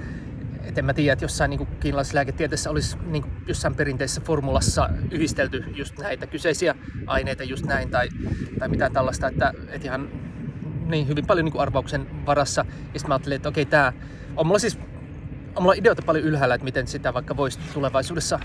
Et 0.64 0.78
en 0.78 0.84
mä 0.84 0.94
tiedä, 0.94 1.12
että 1.12 1.24
jossain 1.24 1.50
niin 1.50 1.66
kiinalaisessa 1.80 2.14
lääketieteessä 2.14 2.70
olisi 2.70 2.96
niin 3.06 3.24
jossain 3.46 3.74
perinteisessä 3.74 4.20
formulassa 4.20 4.90
yhdistelty 5.10 5.64
just 5.74 5.98
näitä 5.98 6.26
kyseisiä 6.26 6.74
aineita 7.06 7.44
just 7.44 7.66
näin 7.66 7.90
tai, 7.90 8.08
tai 8.58 8.68
mitään 8.68 8.92
tällaista, 8.92 9.28
että, 9.28 9.52
että 9.68 9.88
ihan 9.88 10.08
niin 10.90 11.08
hyvin 11.08 11.26
paljon 11.26 11.44
niin 11.44 11.60
arvauksen 11.60 12.26
varassa. 12.26 12.64
Ja 12.68 12.74
sitten 12.76 13.08
mä 13.08 13.14
ajattelin, 13.14 13.36
että 13.36 13.48
okei, 13.48 13.66
tämä 13.66 13.92
on 14.36 14.46
mulla 14.46 14.58
siis 14.58 14.78
on 15.56 15.62
mulla 15.62 15.74
ideoita 15.74 16.02
paljon 16.02 16.24
ylhäällä, 16.24 16.54
että 16.54 16.64
miten 16.64 16.86
sitä 16.86 17.14
vaikka 17.14 17.36
voisi 17.36 17.58
tulevaisuudessa 17.74 18.40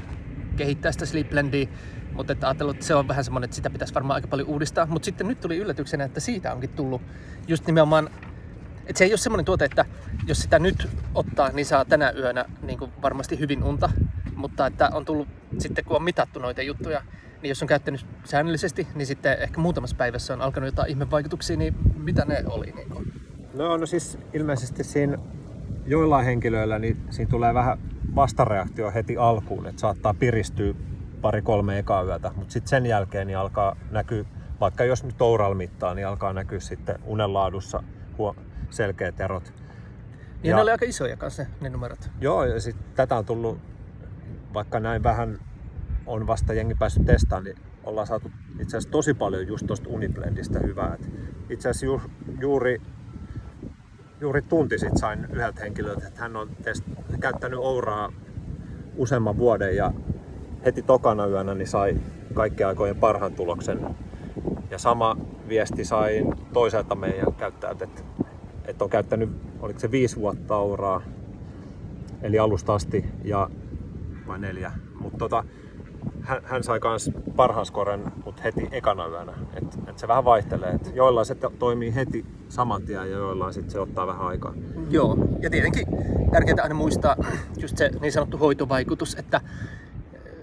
kehittää 0.58 0.92
sitä 0.92 1.06
Sleep 1.06 1.30
Blendia, 1.30 1.68
mutta 2.14 2.34
että 2.34 2.48
ajattelin, 2.48 2.74
että 2.74 2.86
se 2.86 2.96
on 2.96 3.08
vähän 3.08 3.24
semmoinen, 3.24 3.46
että 3.46 3.56
sitä 3.56 3.70
pitäisi 3.70 3.94
varmaan 3.94 4.16
aika 4.16 4.28
paljon 4.28 4.48
uudistaa. 4.48 4.86
Mutta 4.86 5.06
sitten 5.06 5.28
nyt 5.28 5.40
tuli 5.40 5.58
yllätyksenä, 5.58 6.04
että 6.04 6.20
siitä 6.20 6.54
onkin 6.54 6.70
tullut 6.70 7.02
just 7.48 7.66
nimenomaan, 7.66 8.10
että 8.86 8.98
se 8.98 9.04
ei 9.04 9.12
ole 9.12 9.18
semmoinen 9.18 9.46
tuote, 9.46 9.66
että 9.66 9.86
jos 10.28 10.40
sitä 10.40 10.60
nyt 10.60 10.88
ottaa, 11.16 11.50
niin 11.50 11.66
saa 11.66 11.86
tänä 11.86 12.12
yönä 12.12 12.46
niin 12.62 12.80
kuin 12.80 12.92
varmasti 13.02 13.40
hyvin 13.40 13.64
unta. 13.64 13.90
Mutta 14.36 14.68
että 14.68 14.90
on 14.94 15.06
tullut 15.06 15.28
sitten, 15.58 15.86
kun 15.86 15.96
on 15.96 16.04
mitattu 16.04 16.40
noita 16.40 16.62
juttuja, 16.62 17.02
niin 17.42 17.50
jos 17.50 17.62
on 17.62 17.68
käyttänyt 17.68 18.06
säännöllisesti, 18.24 18.88
niin 18.96 19.06
sitten 19.06 19.38
ehkä 19.39 19.60
muutamassa 19.60 19.96
päivässä 19.96 20.34
on 20.34 20.42
alkanut 20.42 20.68
jotain 20.68 20.89
ihmevaikutuksia, 20.89 21.58
niin 21.58 21.75
mitä 21.98 22.25
ne 22.25 22.44
oli? 22.48 22.72
Niin 22.72 22.89
kuin? 22.89 23.13
No, 23.54 23.77
no 23.77 23.86
siis 23.86 24.18
ilmeisesti 24.34 24.84
siinä 24.84 25.18
joillain 25.86 26.25
henkilöillä 26.25 26.80
niin 26.80 26.98
siinä 27.10 27.30
tulee 27.30 27.54
vähän 27.54 27.80
vastareaktio 28.15 28.92
heti 28.92 29.18
alkuun, 29.18 29.68
että 29.68 29.82
saattaa 29.82 30.13
piristyä 30.13 30.74
pari-kolme 31.22 31.80
ekaa 31.80 32.04
yötä, 32.04 32.32
mutta 32.36 32.54
sitten 32.54 32.70
sen 32.70 32.86
jälkeen 32.86 33.27
niin 33.27 33.38
alkaa 33.38 33.75
näkyä, 33.92 34.25
vaikka 34.60 34.84
jos 34.84 35.04
nyt 35.04 35.22
oral 35.22 35.54
mittaa, 35.54 35.94
niin 35.94 36.08
alkaa 36.08 36.34
näkyä 36.34 36.60
sitten 36.60 37.00
unenlaadussa 37.06 37.84
huo- 38.18 38.36
selkeät 38.70 39.20
erot. 39.20 39.54
Niin 40.44 40.50
ja, 40.50 40.56
ne 40.56 40.62
oli 40.62 40.72
aika 40.72 40.86
isoja 40.86 41.18
kanssa 41.18 41.46
ne 41.62 41.70
numerot. 41.70 42.10
Joo, 42.22 42.44
ja 42.44 42.62
sitten 42.62 42.86
tätä 42.96 43.15
on 43.15 43.25
tullut, 43.25 43.58
vaikka 44.54 44.80
näin 44.80 45.04
vähän 45.04 45.39
on 46.06 46.28
vasta 46.28 46.54
jengi 46.54 46.76
päässyt 46.76 47.06
testaamaan, 47.06 47.44
niin 47.44 47.58
ollaan 47.84 48.08
saatu 48.08 48.32
itse 48.60 48.78
asiassa 48.78 48.92
tosi 48.92 49.14
paljon 49.14 49.48
just 49.48 49.68
tuosta 49.68 49.90
Uniblendistä 49.90 50.60
hyvää. 50.60 50.98
Itse 51.50 51.70
asiassa 51.70 51.86
ju, 51.86 52.02
juuri, 52.40 52.82
juuri 54.22 54.42
tunti 54.42 54.80
sitten 54.80 55.00
sain 55.00 55.28
yhdeltä 55.32 55.62
henkilöltä, 55.62 56.08
että 56.08 56.22
hän 56.22 56.36
on 56.36 56.50
test, 56.64 56.84
käyttänyt 57.20 57.60
Ouraa 57.60 58.14
useamman 58.96 59.38
vuoden 59.38 59.76
ja 59.76 59.92
heti 60.66 60.82
tokana 60.82 61.28
yönä 61.28 61.54
niin 61.54 61.68
sai 61.68 61.98
kaikkien 62.34 62.68
aikojen 62.68 62.96
parhaan 62.96 63.34
tuloksen. 63.34 63.96
Ja 64.72 64.78
sama 64.78 65.18
viesti 65.48 65.86
sain 65.86 66.34
toiselta 66.54 66.96
meidän 66.96 67.34
käyttäjältä, 67.34 67.84
että, 67.84 68.02
että 68.66 68.84
on 68.84 68.90
käyttänyt, 68.90 69.30
oliko 69.60 69.80
se 69.80 69.92
viisi 69.92 70.16
vuotta 70.16 70.58
Ouraa, 70.58 71.02
eli 72.22 72.40
alusta 72.40 72.74
asti, 72.74 73.06
ja 73.24 73.50
vai 74.28 74.40
neljä. 74.40 74.72
Mutta 75.00 75.18
tota, 75.18 75.44
hän, 76.25 76.41
hän 76.44 76.63
sai 76.63 76.79
myös 76.84 77.12
parhaan 77.36 77.65
skoren, 77.65 78.12
mutta 78.25 78.41
heti 78.41 78.67
ekana 78.72 79.08
yönä. 79.08 79.34
Et, 79.53 79.79
et 79.88 80.00
se 80.00 80.08
vähän 80.08 80.25
vaihtelee. 80.25 80.70
Et 80.70 80.91
joillain 80.96 81.25
se 81.25 81.36
toimii 81.60 81.96
heti 81.96 82.25
saman 82.50 82.82
tien 82.82 83.00
ja 83.00 83.17
joillain 83.17 83.53
sit 83.53 83.70
se 83.70 83.79
ottaa 83.79 84.08
vähän 84.08 84.27
aikaa. 84.27 84.53
Joo, 84.89 85.17
ja 85.41 85.50
tietenkin 85.50 85.88
tärkeää 86.32 86.63
aina 86.63 86.75
muistaa 86.75 87.15
just 87.58 87.77
se 87.77 87.89
niin 88.01 88.12
sanottu 88.12 88.38
hoitovaikutus, 88.38 89.15
että 89.15 89.41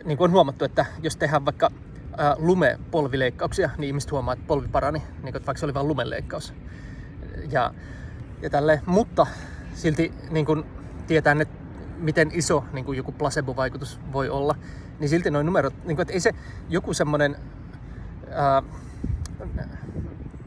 niin 0.04 0.18
kuin 0.18 0.28
on 0.28 0.32
huomattu, 0.32 0.64
että 0.64 0.86
jos 1.02 1.16
tehdään 1.16 1.44
vaikka 1.44 1.70
ää, 2.16 2.36
lumepolvileikkauksia, 2.38 3.70
niin 3.78 3.88
ihmiset 3.88 4.12
huomaa, 4.12 4.34
että 4.34 4.46
polvi 4.46 4.68
parani, 4.68 5.02
niin 5.22 5.32
kuin, 5.32 5.46
vaikka 5.46 5.56
se 5.56 5.66
oli 5.66 5.74
vain 5.74 5.88
lumeleikkaus. 5.88 6.54
Ja, 7.50 7.74
ja 8.42 8.50
tälle, 8.50 8.82
mutta 8.86 9.26
silti 9.74 10.12
niin 10.30 10.46
kuin 10.46 10.64
tietää, 11.06 11.36
että 11.40 11.62
miten 11.98 12.30
iso 12.34 12.64
niin 12.72 12.84
kuin 12.84 12.96
joku 12.96 13.12
placebo-vaikutus 13.12 14.00
voi 14.12 14.28
olla, 14.28 14.54
niin 14.98 15.08
silti 15.08 15.30
noin 15.30 15.46
numerot, 15.46 15.74
niin 15.84 15.96
kuin, 15.96 16.02
että 16.02 16.12
ei 16.12 16.20
se 16.20 16.32
joku 16.68 16.94
semmoinen 16.94 17.36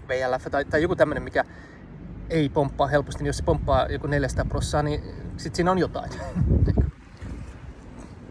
VLF 0.07 0.45
tai, 0.51 0.65
tai 0.65 0.81
joku 0.81 0.95
tämmöinen, 0.95 1.23
mikä 1.23 1.43
ei 2.29 2.49
pomppaa 2.49 2.87
helposti, 2.87 3.23
niin 3.23 3.27
jos 3.27 3.37
se 3.37 3.43
pomppaa 3.43 3.87
joku 3.87 4.07
400 4.07 4.45
prossaa, 4.45 4.83
niin 4.83 5.01
sitten 5.37 5.55
siinä 5.55 5.71
on 5.71 5.77
jotain. 5.77 6.11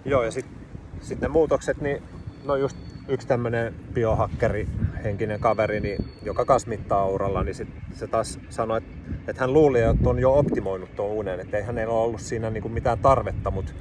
Joo, 0.04 0.23
ja 0.23 0.30
sitten 0.30 0.56
sit 1.00 1.21
ne 1.21 1.28
muutokset, 1.28 1.80
niin 1.80 2.02
no 2.44 2.56
just 2.56 2.76
yksi 3.09 3.26
tämmöinen 3.26 3.75
biohakkeri 3.92 4.68
henkinen 5.04 5.40
kaveri, 5.40 5.80
niin, 5.80 6.04
joka 6.23 6.44
kanssa 6.44 6.68
mittaa 6.68 7.00
auralla, 7.00 7.44
niin 7.44 7.54
sit 7.54 7.68
se 7.94 8.06
taas 8.06 8.38
sanoi, 8.50 8.78
että, 8.78 8.92
että 9.28 9.42
hän 9.42 9.52
luuli, 9.52 9.80
että 9.80 10.11
on 10.11 10.18
jo 10.18 10.38
optimoinut 10.38 10.97
tuon 10.97 11.11
unen, 11.11 11.40
että 11.40 11.56
ei 11.56 11.62
hänellä 11.62 11.94
ollut 11.94 12.21
siinä 12.21 12.50
niin 12.50 12.62
kuin 12.62 12.73
mitään 12.73 12.99
tarvetta, 12.99 13.50
mutta 13.50 13.73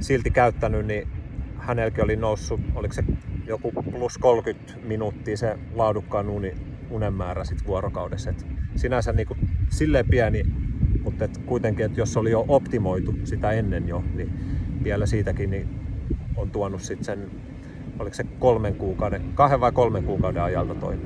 silti 0.00 0.30
käyttänyt, 0.30 0.86
niin 0.86 1.08
hänelläkin 1.68 2.04
oli 2.04 2.16
noussut, 2.16 2.60
oliko 2.74 2.94
se 2.94 3.04
joku 3.46 3.72
plus 3.72 4.18
30 4.18 4.72
minuuttia 4.82 5.36
se 5.36 5.58
laadukkaan 5.74 6.28
uni, 6.28 6.54
unen 6.90 7.14
määrä 7.14 7.44
sit 7.44 7.66
vuorokaudessa. 7.66 8.30
Et 8.30 8.46
sinänsä 8.76 9.12
niin 9.12 9.26
kuin, 9.26 9.38
silleen 9.70 10.08
pieni, 10.10 10.42
mutta 11.02 11.24
et 11.24 11.38
kuitenkin, 11.38 11.86
että 11.86 12.00
jos 12.00 12.16
oli 12.16 12.30
jo 12.30 12.44
optimoitu 12.48 13.14
sitä 13.24 13.50
ennen 13.52 13.88
jo, 13.88 14.04
niin 14.14 14.32
vielä 14.84 15.06
siitäkin 15.06 15.50
niin 15.50 15.68
on 16.36 16.50
tuonut 16.50 16.82
sit 16.82 17.04
sen, 17.04 17.30
oliko 17.98 18.14
se 18.14 18.24
kolmen 18.38 18.74
kuukauden, 18.74 19.22
kahden 19.34 19.60
vai 19.60 19.72
kolmen 19.72 20.04
kuukauden 20.04 20.42
ajalta 20.42 20.74
toi 20.74 20.98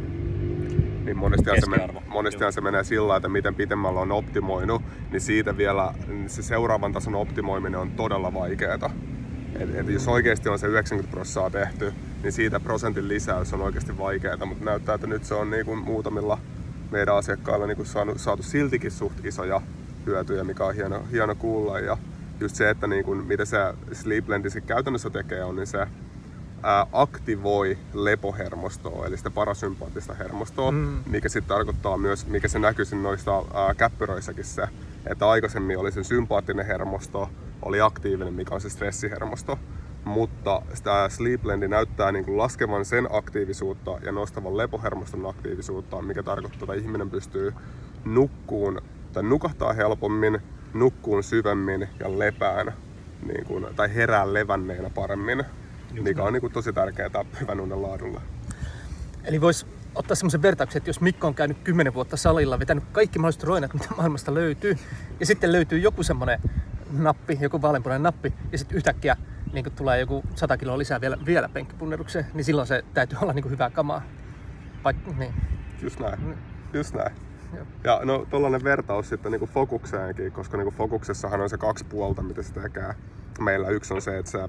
niin 1.05 1.17
monestihan 1.17 1.61
se, 1.61 1.71
men, 1.71 1.81
monestihan 2.07 2.53
se 2.53 2.61
menee 2.61 2.85
sillä 2.85 3.17
että 3.17 3.29
miten 3.29 3.55
pitemmällä 3.55 4.01
on 4.01 4.13
optimoinut, 4.13 4.83
niin 5.11 5.21
siitä 5.21 5.57
vielä 5.57 5.95
se 6.27 6.43
seuraavan 6.43 6.93
tason 6.93 7.15
optimoiminen 7.15 7.81
on 7.81 7.91
todella 7.91 8.35
vaikeaa. 8.35 8.91
Et, 9.61 9.75
et 9.75 9.89
jos 9.89 10.09
oikeasti 10.09 10.49
on 10.49 10.59
se 10.59 10.67
90 10.67 11.11
prosenttia 11.11 11.61
tehty, 11.61 11.93
niin 12.23 12.33
siitä 12.33 12.61
prosentin 12.61 13.09
lisäys 13.09 13.53
on 13.53 13.61
oikeasti 13.61 13.99
vaikeaa, 13.99 14.47
mutta 14.47 14.65
näyttää, 14.65 14.95
että 14.95 15.07
nyt 15.07 15.25
se 15.25 15.35
on 15.35 15.51
niin 15.51 15.67
kuin 15.67 15.79
muutamilla 15.79 16.39
meidän 16.91 17.17
asiakkailla 17.17 17.67
niin 17.67 17.77
kuin 17.77 17.87
saanut, 17.87 18.21
saatu 18.21 18.43
siltikin 18.43 18.91
suht 18.91 19.25
isoja 19.25 19.61
hyötyjä, 20.07 20.45
mikä 20.45 20.65
on 20.65 20.75
hieno, 20.75 21.03
hieno 21.13 21.35
kuulla. 21.35 21.79
Ja 21.79 21.99
just 22.41 22.57
se, 22.57 22.71
että 22.71 22.87
niin 22.87 23.05
kuin, 23.05 23.27
mitä 23.27 23.45
se 23.45 23.59
Sleeplendi 23.93 24.51
se 24.51 24.61
käytännössä 24.61 25.11
tekee, 25.11 25.45
on 25.45 25.57
niin 25.57 25.67
se 25.67 25.87
ää, 26.63 26.87
aktivoi 26.93 27.79
lepohermostoa, 27.95 29.07
eli 29.07 29.17
sitä 29.17 29.31
parasympaattista 29.31 30.15
hermostoa, 30.15 30.73
mm. 30.73 30.99
mikä 31.07 31.29
sitten 31.29 31.49
tarkoittaa 31.49 31.99
myös, 31.99 32.27
mikä 32.27 32.49
se 32.49 32.59
näkyy 32.59 32.85
noista 33.03 33.37
ää, 33.55 33.75
käppyröissäkin 33.75 34.45
se, 34.45 34.69
että 35.07 35.29
aikaisemmin 35.29 35.79
oli 35.79 35.93
sen 35.93 36.05
sympaattinen 36.05 36.67
hermosto, 36.67 37.31
oli 37.63 37.81
aktiivinen, 37.81 38.35
mikä 38.35 38.55
on 38.55 38.61
se 38.61 38.71
stressihermosto. 38.71 39.59
Mutta 40.05 40.63
tämä 40.83 41.09
Sleeplendi 41.09 41.69
näyttää 41.69 42.13
niin 42.13 42.25
kuin 42.25 42.39
laskevan 42.39 42.85
sen 42.85 43.09
aktiivisuutta 43.11 43.99
ja 44.05 44.13
nostavan 44.13 44.57
lepohermoston 44.57 45.27
aktiivisuutta, 45.27 46.03
mikä 46.03 46.23
tarkoittaa, 46.23 46.63
että 46.63 46.85
ihminen 46.85 47.11
pystyy 47.11 47.55
nukkuun 48.05 48.81
tai 49.13 49.23
nukahtaa 49.23 49.73
helpommin, 49.73 50.39
nukkuun 50.75 51.23
syvemmin 51.23 51.89
ja 52.01 52.19
lepään 52.19 52.73
niin 53.27 53.45
kuin, 53.45 53.67
tai 53.77 53.95
herää 53.95 54.33
levänneenä 54.33 54.91
paremmin, 54.91 55.45
Just 55.91 56.05
mikä 56.05 56.23
on 56.23 56.33
niin 56.33 56.41
kuin, 56.41 56.53
tosi 56.53 56.73
tärkeää 56.73 57.25
hyvän 57.41 57.61
unen 57.61 57.83
laadulla. 57.83 58.21
Eli 59.25 59.41
voisi 59.41 59.67
ottaa 59.95 60.15
semmoisen 60.15 60.43
vertauksen, 60.43 60.79
että 60.79 60.91
jos 60.91 61.01
Mikko 61.01 61.27
on 61.27 61.35
käynyt 61.35 61.59
10 61.65 61.95
vuotta 61.95 62.17
salilla, 62.17 62.59
vetänyt 62.59 62.85
kaikki 62.93 63.19
mahdolliset 63.19 63.45
roinat, 63.45 63.75
mitä 63.75 63.87
maailmasta 63.97 64.35
löytyy, 64.35 64.77
ja 65.21 65.27
sitten 65.27 65.53
löytyy 65.53 65.79
joku 65.79 66.03
semmoinen 66.03 66.41
nappi, 66.93 67.39
joku 67.41 67.63
vaaleanpunainen 67.63 68.03
nappi, 68.03 68.33
ja 68.53 68.59
sitten 68.59 68.77
yhtäkkiä 68.77 69.17
niin 69.53 69.65
kun 69.65 69.73
tulee 69.73 70.01
joku 70.01 70.23
100 70.35 70.57
kiloa 70.57 70.79
lisää 70.79 71.01
vielä, 71.01 71.19
vielä 71.27 71.49
penkkipunnerukseen, 71.49 72.27
niin 72.35 72.45
silloin 72.45 72.67
se 72.67 72.85
täytyy 72.95 73.19
olla 73.23 73.33
niin 73.33 73.51
hyvää 73.51 73.71
kamaa. 73.71 74.03
Vaik, 74.85 74.97
niin. 75.19 75.35
Just 75.83 76.01
näin. 76.01 76.21
Mm. 76.21 76.35
Just 76.73 76.95
näin. 76.95 77.13
Joo. 77.57 77.67
Ja 77.85 78.01
no 78.05 78.27
tollanen 78.31 78.65
vertaus 78.65 79.09
sitten 79.09 79.33
niin 79.33 79.49
fokukseenkin, 79.49 80.33
koska 80.33 80.57
niin 80.57 80.73
fokuksessahan 80.73 81.41
on 81.41 81.51
se 81.51 81.59
kaksi 81.59 81.85
puolta, 81.85 82.23
mitä 82.23 82.43
se 82.43 82.53
tekee. 82.53 82.95
Meillä 83.41 83.69
yksi 83.69 83.95
on 83.95 84.03
se, 84.03 84.19
että 84.19 84.31
se 84.31 84.49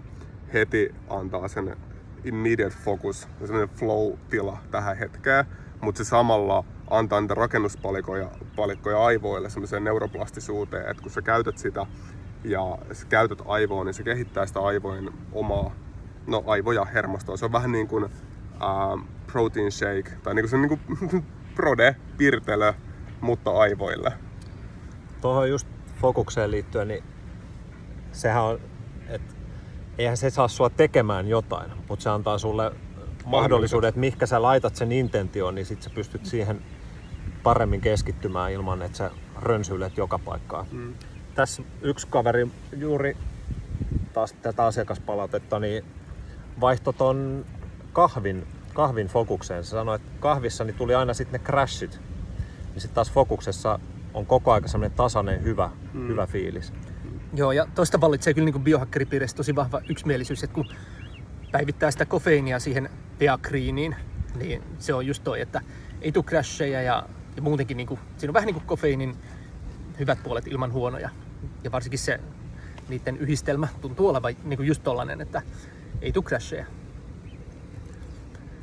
heti 0.54 0.96
antaa 1.10 1.48
sen 1.48 1.78
immediate 2.24 2.76
focus, 2.84 3.28
semmoinen 3.46 3.76
flow-tila 3.76 4.58
tähän 4.72 4.98
hetkeen, 4.98 5.46
mutta 5.82 6.04
se 6.04 6.10
samalla 6.10 6.64
antaa 6.90 7.22
niitä 7.22 7.34
rakennuspalikoja 7.34 8.32
palikkoja 8.56 9.06
aivoille 9.06 9.50
semmoiseen 9.50 9.84
neuroplastisuuteen, 9.84 10.90
että 10.90 11.04
kun 11.04 11.12
sä 11.12 11.22
käytät 11.22 11.58
sitä 11.58 11.86
ja 12.44 12.78
sä 12.92 13.06
käytät 13.06 13.42
aivoa, 13.46 13.84
niin 13.84 13.94
se 13.94 14.04
kehittää 14.04 14.46
sitä 14.46 14.60
aivojen 14.60 15.10
omaa, 15.32 15.72
no 16.28 16.44
aivoja 16.48 16.86
hermostoa. 16.86 17.38
Se 17.38 17.46
on 17.46 17.52
vähän 17.52 17.72
niin 17.72 17.88
kuin 17.88 18.04
uh, 18.04 19.02
protein 19.28 19.72
shake, 19.72 20.12
tai 20.24 20.36
niin 20.36 20.44
kuin 20.44 20.50
se 20.50 20.58
niin 20.58 20.80
kuin 21.10 21.26
prode, 21.56 21.96
pirtelö, 22.18 22.74
mutta 23.22 23.52
aivoille. 23.52 24.14
Tuohon 25.22 25.50
just 25.50 25.68
fokukseen 26.02 26.52
liittyen, 26.52 26.88
niin 26.88 27.04
sehän 28.12 28.44
on, 28.44 28.60
että 29.10 29.36
eihän 29.98 30.18
se 30.18 30.30
saa 30.30 30.48
sua 30.48 30.70
tekemään 30.70 31.28
jotain, 31.28 31.72
mutta 31.90 32.04
se 32.04 32.10
antaa 32.10 32.38
sulle 32.38 32.72
mahdollisuuden, 33.26 33.88
että 33.88 34.00
mihinkä 34.00 34.26
sä 34.26 34.42
laitat 34.42 34.76
sen 34.76 34.92
intentioon, 34.92 35.56
niin 35.56 35.66
sit 35.66 35.82
sä 35.82 35.90
pystyt 35.90 36.26
siihen 36.26 36.62
paremmin 37.44 37.82
keskittymään 37.82 38.52
ilman, 38.52 38.82
että 38.82 38.98
sä 38.98 39.12
rönsyilet 39.42 39.98
joka 39.98 40.20
paikkaan. 40.20 40.66
Mm. 40.72 40.94
Tässä 41.36 41.64
yksi 41.82 42.08
kaveri 42.10 42.48
juuri 42.78 43.18
taas 44.14 44.34
tätä 44.34 44.66
asiakaspalautetta, 44.66 45.60
niin 45.60 45.86
vaihto 46.62 46.92
ton 46.92 47.46
kahvin, 47.94 48.48
kahvin 48.74 49.08
fokukseen. 49.08 49.64
Se 49.64 49.70
sanoi, 49.70 49.96
että 49.96 50.12
kahvissa 50.20 50.64
niin 50.64 50.76
tuli 50.76 50.96
aina 50.96 51.14
sitten 51.14 51.42
ne 51.42 51.46
crashit. 51.46 52.02
Ja 52.76 52.82
sitten 52.82 52.96
taas 52.96 53.12
fokuksessa 53.12 53.80
on 54.14 54.26
koko 54.26 54.52
aika 54.52 54.68
semmoinen 54.68 54.98
tasainen, 54.98 55.44
hyvä, 55.44 55.70
mm. 55.94 56.08
hyvä 56.08 56.28
fiilis. 56.28 56.74
Joo, 57.34 57.52
ja 57.52 57.68
toista 57.76 58.02
vallitsee 58.02 58.34
kyllä 58.34 58.52
niin 58.52 58.64
biohakkeripiirissä 58.64 59.38
tosi 59.38 59.56
vahva 59.56 59.82
yksimielisyys, 59.90 60.44
että 60.44 60.54
kun 60.54 60.66
päivittää 61.52 61.92
sitä 61.92 62.06
kofeiinia 62.06 62.60
siihen 62.60 62.90
peakriiniin, 63.20 63.96
niin 64.36 64.64
se 64.80 64.94
on 64.94 65.06
just 65.08 65.24
toi, 65.24 65.42
että 65.42 65.62
ei 66.02 66.12
tule 66.12 66.26
crasheja 66.26 66.82
ja, 66.82 67.08
ja 67.36 67.42
muutenkin 67.42 67.78
niin 67.78 67.88
kuin, 67.88 68.00
siinä 68.18 68.30
on 68.30 68.34
vähän 68.34 68.48
niin 68.48 68.54
kuin 68.54 68.66
kofeiinin 68.66 69.16
hyvät 70.00 70.24
puolet 70.24 70.48
ilman 70.48 70.74
huonoja. 70.74 71.10
Ja 71.64 71.72
varsinkin 71.72 72.00
se 72.00 72.20
niiden 72.90 73.18
yhdistelmä 73.18 73.68
tuntuu 73.82 74.08
olevan 74.08 74.36
niin 74.44 74.58
kuin 74.58 74.68
just 74.68 74.84
tollanen, 74.84 75.22
että 75.22 75.42
ei 76.02 76.12
tule 76.12 76.26
crasheja. 76.26 76.66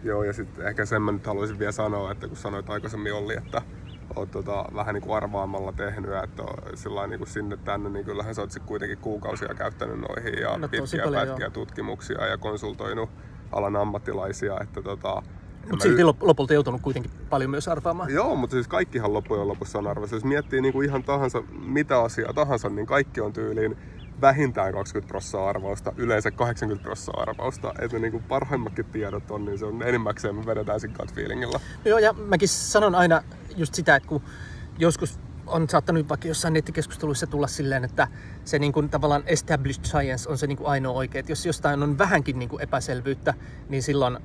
Joo, 0.03 0.25
ja 0.25 0.33
sitten 0.33 0.67
ehkä 0.67 0.85
sen 0.85 1.03
mä 1.03 1.13
nyt 1.13 1.27
haluaisin 1.27 1.59
vielä 1.59 1.73
sanoa, 1.73 2.13
että 2.13 2.29
kun 2.29 2.37
sanoit 2.37 2.71
aikaisemmin 2.71 3.15
Olli, 3.15 3.37
että 3.37 3.63
oot 4.17 4.31
tota, 4.31 4.65
vähän 4.75 4.95
niin 4.95 5.03
kuin 5.03 5.17
arvaamalla 5.17 5.73
tehnyt, 5.73 6.11
että 6.25 6.43
sillä 6.75 7.07
niin 7.07 7.19
kuin 7.19 7.29
sinne 7.29 7.57
tänne, 7.57 7.91
niin 7.91 8.05
kyllähän 8.05 8.35
sä 8.35 8.41
oot 8.41 8.51
sit 8.51 8.63
kuitenkin 8.63 8.99
kuukausia 8.99 9.55
käyttänyt 9.55 9.99
noihin 10.09 10.39
ja 10.39 10.59
No, 10.59 10.69
pitkiä 10.69 11.03
pätkiä 11.13 11.51
tutkimuksia 11.51 12.27
ja 12.27 12.39
konsultoinut 12.39 13.11
alan 13.53 13.77
ammattilaisia, 13.77 14.61
että 14.61 14.83
tota, 14.83 15.23
Mutta 15.71 15.83
silti 15.83 16.03
lop- 16.03 16.17
lopulta 16.21 16.55
joutunut 16.55 16.81
kuitenkin 16.81 17.11
paljon 17.31 17.51
myös 17.51 17.69
arvaamaan. 17.69 18.11
Joo, 18.11 18.37
mutta 18.37 18.55
siis 18.55 18.69
kaikkihan 18.69 19.13
loppujen 19.13 19.49
lopussa 19.49 19.79
on 19.79 19.87
arvossa. 19.87 20.17
Jos 20.17 20.25
miettii 20.25 20.61
niin 20.61 20.73
kuin 20.73 20.89
ihan 20.89 21.03
tahansa, 21.03 21.43
mitä 21.65 22.01
asiaa 22.03 22.33
tahansa, 22.33 22.69
niin 22.69 22.87
kaikki 22.87 23.21
on 23.21 23.33
tyyliin 23.33 23.77
vähintään 24.21 24.73
20 24.73 25.09
prosenttia 25.09 25.49
arvausta, 25.49 25.93
yleensä 25.97 26.31
80 26.31 26.83
prosenttia 26.83 27.23
arvausta. 27.23 27.75
Että 27.79 27.99
niin 27.99 28.13
kuin 28.13 28.23
parhaimmatkin 28.23 28.85
tiedot 28.85 29.31
on, 29.31 29.45
niin 29.45 29.59
se 29.59 29.65
on 29.65 29.83
enimmäkseen 29.83 30.35
me 30.35 30.47
vedetään 30.47 30.81
siinä 30.81 30.97
gut 30.97 31.15
feelingillä. 31.15 31.61
Joo, 31.85 31.99
ja 31.99 32.13
mäkin 32.13 32.49
sanon 32.49 32.95
aina 32.95 33.23
just 33.57 33.75
sitä, 33.75 33.97
että 33.97 34.09
kun 34.09 34.23
joskus 34.79 35.21
on 35.47 35.69
saattanut 35.69 36.09
vaikka 36.09 36.29
jossain 36.29 36.55
nettikeskusteluissa 36.55 37.27
tulla 37.27 37.47
silleen, 37.47 37.85
että 37.85 38.09
se 38.45 38.59
niin 38.59 38.73
kuin 38.73 38.89
tavallaan 38.89 39.23
established 39.27 39.85
science 39.85 40.31
on 40.31 40.39
se 40.39 40.47
niin 40.47 40.59
kuin 40.59 40.69
ainoa 40.69 40.93
oikea. 40.93 41.21
Että 41.21 41.33
jos 41.33 41.47
jostain 41.47 41.83
on 41.83 41.99
vähänkin 41.99 42.39
niin 42.39 42.49
kuin 42.49 42.63
epäselvyyttä, 42.63 43.35
niin 43.69 43.83
silloin 43.83 44.19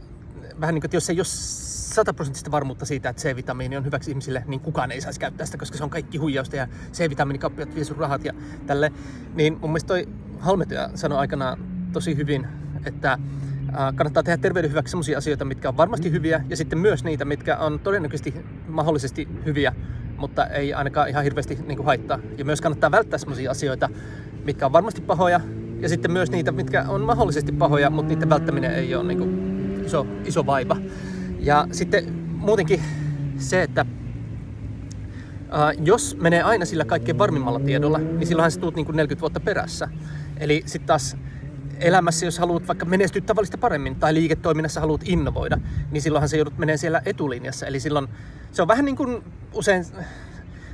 vähän 0.62 0.76
niin 0.76 0.82
kuin, 0.82 0.88
että 0.88 0.98
jos 0.98 1.10
ei 1.10 1.20
ole 1.20 1.26
sataprosenttista 1.26 2.52
varmuutta 2.52 2.86
siitä, 2.86 3.10
että 3.10 3.22
C-vitamiini 3.22 3.78
on 3.78 3.86
hyväksi 3.86 4.12
ihmisille, 4.12 4.44
niin 4.48 4.60
kukaan 4.60 4.92
ei 4.92 5.02
saisi 5.02 5.20
käyttää 5.20 5.46
sitä, 5.46 5.58
koska 5.58 5.78
se 5.78 5.84
on 5.84 5.90
kaikki 5.90 6.18
huijausta 6.18 6.56
ja 6.56 6.68
C-vitamiinikappiot 6.94 7.76
vie 7.76 7.84
sun 7.84 7.98
rahat 7.98 8.26
ja 8.26 8.34
tälle. 8.68 8.92
Niin 9.36 9.58
mun 9.62 9.70
mielestä 9.70 9.88
toi 9.88 10.08
Halmetyö 10.40 10.90
sanoi 10.96 11.18
aikanaan 11.18 11.60
tosi 11.94 12.18
hyvin, 12.18 12.48
että 12.86 13.18
kannattaa 13.96 14.24
tehdä 14.24 14.38
terveyden 14.38 14.70
hyväksi 14.70 14.92
sellaisia 14.92 15.18
asioita, 15.18 15.46
mitkä 15.46 15.70
on 15.70 15.78
varmasti 15.78 16.12
hyviä 16.12 16.44
ja 16.50 16.58
sitten 16.58 16.80
myös 16.80 17.04
niitä, 17.04 17.26
mitkä 17.26 17.58
on 17.58 17.80
todennäköisesti 17.80 18.46
mahdollisesti 18.68 19.28
hyviä, 19.46 19.76
mutta 20.18 20.48
ei 20.48 20.74
ainakaan 20.74 21.10
ihan 21.10 21.24
hirveästi 21.24 21.60
niin 21.68 21.78
kuin 21.78 21.86
haittaa. 21.86 22.20
Ja 22.38 22.46
myös 22.46 22.62
kannattaa 22.62 22.92
välttää 22.92 23.20
sellaisia 23.20 23.52
asioita, 23.52 23.90
mitkä 24.46 24.66
on 24.66 24.74
varmasti 24.74 25.02
pahoja 25.02 25.42
ja 25.80 25.90
sitten 25.90 26.12
myös 26.12 26.32
niitä, 26.32 26.52
mitkä 26.52 26.86
on 26.88 27.02
mahdollisesti 27.02 27.52
pahoja, 27.52 27.90
mutta 27.90 28.14
niiden 28.14 28.30
välttäminen 28.30 28.76
ei 28.76 28.96
ole 28.96 29.08
niin 29.08 29.18
kuin 29.18 29.55
iso, 29.86 30.08
iso 30.25 30.46
vaiva. 30.46 30.77
Ja 31.39 31.68
sitten 31.72 32.13
muutenkin 32.32 32.82
se, 33.38 33.63
että 33.63 33.86
ää, 35.50 35.74
jos 35.84 36.18
menee 36.22 36.42
aina 36.42 36.65
sillä 36.65 36.86
kaikkein 36.86 37.18
varmimmalla 37.18 37.60
tiedolla, 37.60 37.98
niin 37.98 38.27
silloinhan 38.27 38.51
sä 38.51 38.60
tuut 38.60 38.75
niin 38.75 38.86
kuin 38.86 38.96
40 38.96 39.22
vuotta 39.22 39.39
perässä. 39.39 39.88
Eli 40.38 40.63
sitten 40.65 40.88
taas 40.88 41.18
elämässä, 41.80 42.25
jos 42.25 42.39
haluat 42.39 42.68
vaikka 42.68 42.86
menestyä 42.86 43.22
tavallista 43.22 43.58
paremmin 43.58 43.96
tai 43.96 44.13
liiketoiminnassa 44.13 44.82
haluat 44.82 45.01
innovoida, 45.06 45.58
niin 45.92 46.01
silloinhan 46.01 46.30
se 46.30 46.38
joudut 46.38 46.58
menee 46.58 46.77
siellä 46.77 47.01
etulinjassa. 47.06 47.65
Eli 47.65 47.80
silloin 47.80 48.08
se 48.51 48.62
on 48.62 48.68
vähän 48.68 48.86
niin 48.86 48.96
kuin 48.96 49.24
usein 49.53 49.86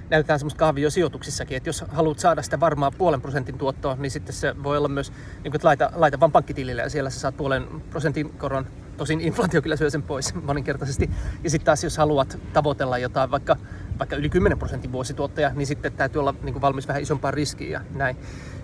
näytetään 0.10 0.40
semmoista 0.40 0.60
kahviosijoituksissakin, 0.60 1.58
että 1.58 1.70
jos 1.70 1.86
haluat 1.88 2.20
saada 2.20 2.42
sitä 2.42 2.60
varmaa 2.60 2.92
puolen 2.92 3.22
prosentin 3.22 3.58
tuottoa, 3.58 3.96
niin 3.96 4.12
sitten 4.12 4.36
se 4.36 4.64
voi 4.64 4.78
olla 4.78 4.88
myös, 4.88 5.12
niin 5.12 5.52
kuin, 5.52 5.56
että 5.56 5.68
laita, 5.68 5.92
laita 5.96 6.20
vaan 6.20 6.32
pankkitilille 6.32 6.82
ja 6.82 6.90
siellä 6.90 7.10
sä 7.10 7.20
saat 7.20 7.38
puolen 7.38 7.68
prosentin 7.90 8.30
koron. 8.30 8.68
Tosin 9.02 9.22
inflaatio 9.22 9.62
kyllä 9.62 9.76
syö 9.76 9.90
sen 9.90 10.04
pois 10.04 10.34
moninkertaisesti. 10.36 11.10
Ja 11.44 11.50
sitten 11.50 11.66
taas 11.66 11.84
jos 11.84 11.98
haluat 11.98 12.38
tavoitella 12.54 12.98
jotain 12.98 13.32
vaikka, 13.32 13.56
vaikka 14.00 14.16
yli 14.16 14.30
10 14.30 14.60
prosentin 14.60 14.92
vuosituottaja, 14.92 15.52
niin 15.56 15.68
sitten 15.68 15.94
täytyy 15.94 16.20
olla 16.20 16.36
niin 16.44 16.54
kuin 16.54 16.62
valmis 16.62 16.88
vähän 16.88 17.02
isompaan 17.02 17.34
riskiin 17.34 17.72
ja 17.72 17.82
näin. 17.96 18.18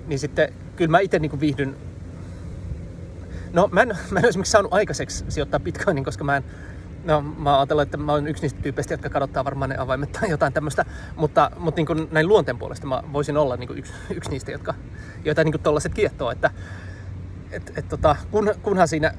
Niin 0.07 0.19
sitten 0.19 0.53
kyllä 0.75 0.91
mä 0.91 0.99
itse 0.99 1.19
niin 1.19 1.29
kuin 1.29 1.39
viihdyn 1.39 1.75
No 3.53 3.69
mä 3.71 3.81
en, 3.81 3.87
mä 3.87 4.19
en 4.19 4.25
ole 4.25 4.29
esimerkiksi 4.29 4.51
saanut 4.51 4.73
aikaiseksi 4.73 5.25
sijoittaa 5.29 5.59
bitcoinin, 5.59 6.03
koska 6.03 6.23
mä 6.23 6.37
en, 6.37 6.43
No 7.03 7.21
mä 7.21 7.57
ajattelen, 7.57 7.83
että 7.83 7.97
mä 7.97 8.13
olen 8.13 8.27
yksi 8.27 8.41
niistä 8.41 8.61
tyypeistä, 8.61 8.93
jotka 8.93 9.09
kadottaa 9.09 9.45
varmaan 9.45 9.69
ne 9.69 9.77
avaimet 9.77 10.11
tai 10.11 10.29
jotain 10.29 10.53
tämmöistä, 10.53 10.85
mutta, 11.15 11.51
mutta 11.57 11.79
niin 11.79 11.87
kuin 11.87 12.07
näin 12.11 12.27
luonteen 12.27 12.57
puolesta 12.57 12.87
mä 12.87 13.03
voisin 13.13 13.37
olla 13.37 13.55
niin 13.55 13.67
kuin 13.67 13.79
yksi, 13.79 13.93
yksi 14.15 14.29
niistä, 14.29 14.51
jotka, 14.51 14.73
joita 15.25 15.43
niin 15.43 15.51
kuin 15.51 15.61
tollaset 15.61 15.93
kiehtoo, 15.93 16.31
että 16.31 16.51
et, 17.51 17.73
et 17.75 17.89
tota, 17.89 18.15
kun, 18.31 18.53
kunhan 18.61 18.87
siinä 18.87 19.13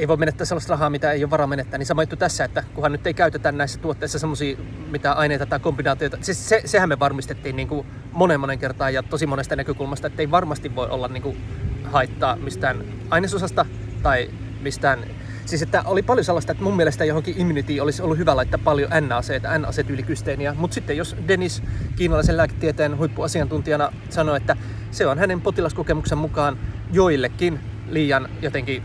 ei 0.00 0.08
voi 0.08 0.16
menettää 0.16 0.44
sellaista 0.44 0.70
rahaa, 0.70 0.90
mitä 0.90 1.12
ei 1.12 1.24
ole 1.24 1.30
varaa 1.30 1.46
menettää, 1.46 1.78
niin 1.78 1.86
sama 1.86 2.02
juttu 2.02 2.16
tässä, 2.16 2.44
että 2.44 2.64
kunhan 2.74 2.92
nyt 2.92 3.06
ei 3.06 3.14
käytetä 3.14 3.52
näissä 3.52 3.80
tuotteissa 3.80 4.18
semmoisia 4.18 4.56
mitä 4.90 5.12
aineita 5.12 5.46
tai 5.46 5.60
kombinaatioita, 5.60 6.18
siis 6.20 6.48
se, 6.48 6.62
sehän 6.64 6.88
me 6.88 6.98
varmistettiin 6.98 7.56
niin 7.56 7.68
kuin 7.68 7.86
monen 8.12 8.40
monen 8.40 8.58
kertaan 8.58 8.94
ja 8.94 9.02
tosi 9.02 9.26
monesta 9.26 9.56
näkökulmasta, 9.56 10.06
että 10.06 10.22
ei 10.22 10.30
varmasti 10.30 10.74
voi 10.74 10.88
olla 10.88 11.08
niin 11.08 11.22
kuin 11.22 11.36
haittaa 11.84 12.36
mistään 12.36 12.84
ainesosasta 13.10 13.66
tai 14.02 14.30
mistään. 14.60 15.04
Siis 15.46 15.62
että 15.62 15.82
oli 15.86 16.02
paljon 16.02 16.24
sellaista, 16.24 16.52
että 16.52 16.64
mun 16.64 16.76
mielestä 16.76 17.04
johonkin 17.04 17.34
immunity 17.38 17.80
olisi 17.80 18.02
ollut 18.02 18.18
hyvä 18.18 18.36
laittaa 18.36 18.60
paljon 18.64 18.90
NAC, 19.08 19.28
NAC-tyylikysteeniä. 19.58 20.54
Mutta 20.54 20.74
sitten 20.74 20.96
jos 20.96 21.16
Dennis 21.28 21.62
kiinalaisen 21.96 22.36
lääketieteen 22.36 22.98
huippuasiantuntijana 22.98 23.92
sanoi, 24.10 24.36
että 24.36 24.56
se 24.90 25.06
on 25.06 25.18
hänen 25.18 25.40
potilaskokemuksen 25.40 26.18
mukaan 26.18 26.58
joillekin 26.92 27.60
liian 27.88 28.28
jotenkin 28.42 28.82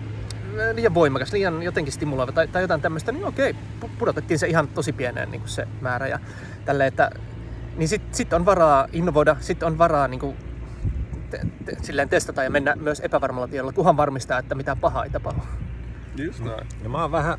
liian 0.73 0.93
voimakas, 0.93 1.33
liian 1.33 1.63
jotenkin 1.63 1.93
stimuloiva 1.93 2.31
tai, 2.31 2.47
tai 2.47 2.61
jotain 2.61 2.81
tämmöistä, 2.81 3.11
niin 3.11 3.25
okei, 3.25 3.55
pudotettiin 3.99 4.39
se 4.39 4.47
ihan 4.47 4.67
tosi 4.67 4.93
pieneen 4.93 5.31
niin 5.31 5.41
kuin 5.41 5.49
se 5.49 5.67
määrä. 5.81 6.07
Ja 6.07 6.19
tälle, 6.65 6.87
että, 6.87 7.11
niin 7.77 7.87
sitten 7.87 8.15
sit 8.15 8.33
on 8.33 8.45
varaa 8.45 8.87
innovoida, 8.93 9.35
sitten 9.39 9.67
on 9.67 9.77
varaa 9.77 10.07
niin 10.07 10.19
kuin, 10.19 10.35
te, 11.29 11.39
te, 11.65 11.77
silleen 11.81 12.09
testata 12.09 12.43
ja 12.43 12.49
mennä 12.49 12.75
myös 12.75 12.99
epävarmalla 12.99 13.47
tiedolla, 13.47 13.73
kunhan 13.73 13.97
varmistaa, 13.97 14.39
että 14.39 14.55
mitään 14.55 14.77
pahaa 14.77 15.03
ei 15.03 15.09
tapahdu. 15.09 15.41
Just 16.15 16.39
näin. 16.39 16.67
Ja 16.83 16.89
mä 16.89 17.01
oon 17.01 17.11
vähän 17.11 17.37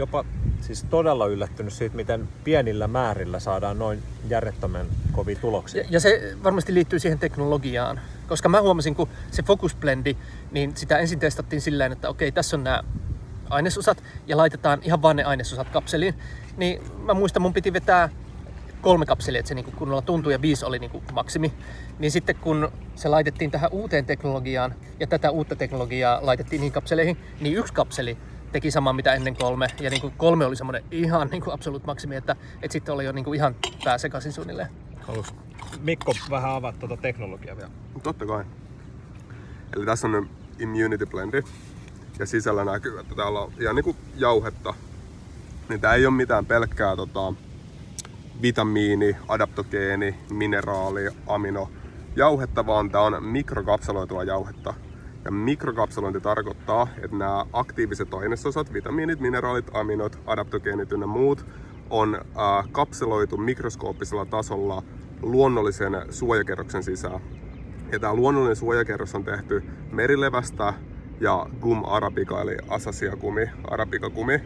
jopa 0.00 0.24
siis 0.60 0.84
todella 0.90 1.26
yllättynyt 1.26 1.72
siitä, 1.72 1.96
miten 1.96 2.28
pienillä 2.44 2.88
määrillä 2.88 3.40
saadaan 3.40 3.78
noin 3.78 4.02
järjettömän 4.28 4.86
kovia 5.12 5.36
tuloksia. 5.36 5.82
Ja, 5.82 5.88
ja 5.90 6.00
se 6.00 6.34
varmasti 6.44 6.74
liittyy 6.74 6.98
siihen 6.98 7.18
teknologiaan. 7.18 8.00
Koska 8.28 8.48
mä 8.48 8.60
huomasin, 8.60 8.94
kun 8.94 9.08
se 9.30 9.42
Focus 9.42 9.74
Blendi, 9.74 10.16
niin 10.50 10.76
sitä 10.76 10.98
ensin 10.98 11.18
testattiin 11.18 11.60
silleen, 11.60 11.92
että 11.92 12.08
okei, 12.08 12.32
tässä 12.32 12.56
on 12.56 12.64
nämä 12.64 12.82
ainesosat 13.50 14.02
ja 14.26 14.36
laitetaan 14.36 14.78
ihan 14.82 15.02
vaan 15.02 15.16
ne 15.16 15.24
ainesosat 15.24 15.68
kapseliin. 15.68 16.14
Niin 16.56 16.82
mä 17.04 17.14
muistan, 17.14 17.42
mun 17.42 17.52
piti 17.52 17.72
vetää 17.72 18.08
kolme 18.80 19.06
kapselia, 19.06 19.38
että 19.38 19.48
se 19.48 19.54
niinku 19.54 19.70
kunnolla 19.70 20.02
tuntui 20.02 20.32
ja 20.32 20.42
viisi 20.42 20.64
oli 20.64 20.78
niinku 20.78 21.02
maksimi. 21.12 21.52
Niin 21.98 22.10
sitten 22.10 22.36
kun 22.36 22.72
se 22.94 23.08
laitettiin 23.08 23.50
tähän 23.50 23.72
uuteen 23.72 24.06
teknologiaan 24.06 24.74
ja 25.00 25.06
tätä 25.06 25.30
uutta 25.30 25.56
teknologiaa 25.56 26.18
laitettiin 26.22 26.60
niihin 26.60 26.72
kapseleihin, 26.72 27.16
niin 27.40 27.56
yksi 27.56 27.72
kapseli 27.72 28.16
teki 28.52 28.70
saman 28.70 28.96
mitä 28.96 29.14
ennen 29.14 29.36
kolme. 29.36 29.66
Ja 29.80 29.90
niinku 29.90 30.12
kolme 30.16 30.46
oli 30.46 30.56
semmoinen 30.56 30.84
ihan 30.90 31.28
niinku 31.28 31.50
absolute 31.50 31.86
maksimi, 31.86 32.16
että, 32.16 32.36
että 32.62 32.72
sitten 32.72 32.94
oli 32.94 33.04
jo 33.04 33.12
niinku 33.12 33.32
ihan 33.32 33.54
pää 33.84 33.98
sekaisin 33.98 34.32
suunnilleen. 34.32 34.68
Haluaisi 35.00 35.34
Mikko 35.80 36.12
vähän 36.30 36.50
avaa 36.50 36.72
tuota 36.72 36.96
teknologiaa 36.96 37.56
vielä? 37.56 37.70
Totta 38.02 38.26
kai. 38.26 38.44
Eli 39.76 39.86
tässä 39.86 40.06
on 40.06 40.12
nyt 40.12 40.28
Immunity 40.58 41.06
Blendi. 41.06 41.42
Ja 42.18 42.26
sisällä 42.26 42.64
näkyy, 42.64 43.00
että 43.00 43.14
täällä 43.14 43.40
on 43.40 43.52
ihan 43.60 43.76
niinku 43.76 43.96
jauhetta. 44.16 44.74
Niin 45.68 45.80
tää 45.80 45.94
ei 45.94 46.06
ole 46.06 46.14
mitään 46.14 46.46
pelkkää 46.46 46.96
tota, 46.96 47.34
vitamiini, 48.42 49.16
adaptogeeni, 49.28 50.14
mineraali, 50.30 51.08
amino 51.26 51.70
jauhetta, 52.16 52.66
vaan 52.66 52.90
tää 52.90 53.00
on 53.00 53.24
mikrokapseloitua 53.24 54.24
jauhetta. 54.24 54.74
Ja 55.24 55.30
mikrokapselointi 55.30 56.20
tarkoittaa, 56.20 56.88
että 57.02 57.16
nämä 57.16 57.46
aktiiviset 57.52 58.14
ainesosat, 58.14 58.72
vitamiinit, 58.72 59.20
mineraalit, 59.20 59.66
aminot, 59.74 60.18
adaptogeenit 60.26 60.92
ynnä 60.92 61.06
muut, 61.06 61.46
on 61.90 62.14
äh, 62.14 62.68
kapseloitu 62.72 63.36
mikroskooppisella 63.36 64.26
tasolla 64.26 64.82
luonnollisen 65.22 66.02
suojakerroksen 66.10 66.82
sisään. 66.82 67.20
Ja 67.92 67.98
tämä 67.98 68.14
luonnollinen 68.14 68.56
suojakerros 68.56 69.14
on 69.14 69.24
tehty 69.24 69.62
merilevästä 69.92 70.74
ja 71.20 71.46
gum 71.60 71.84
arabica 71.84 72.40
eli 72.40 72.56
asasia 72.68 73.16
kumi, 73.16 73.50
arabica 73.64 74.10
kumi. 74.10 74.40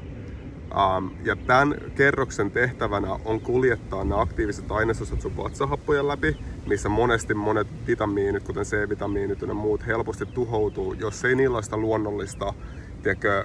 Um, 0.98 1.10
ja 1.24 1.36
tämän 1.36 1.74
kerroksen 1.94 2.50
tehtävänä 2.50 3.08
on 3.24 3.40
kuljettaa 3.40 4.04
nämä 4.04 4.20
aktiiviset 4.20 4.70
ainesosat 4.70 5.20
sun 5.20 5.36
vatsahappojen 5.36 6.08
läpi 6.08 6.36
missä 6.66 6.88
monesti 6.88 7.34
monet 7.34 7.66
vitamiinit, 7.86 8.42
kuten 8.42 8.64
C-vitamiinit 8.64 9.42
ja 9.42 9.54
muut, 9.54 9.86
helposti 9.86 10.26
tuhoutuu, 10.26 10.92
jos 10.92 11.24
ei 11.24 11.34
sitä 11.62 11.76
luonnollista 11.76 12.54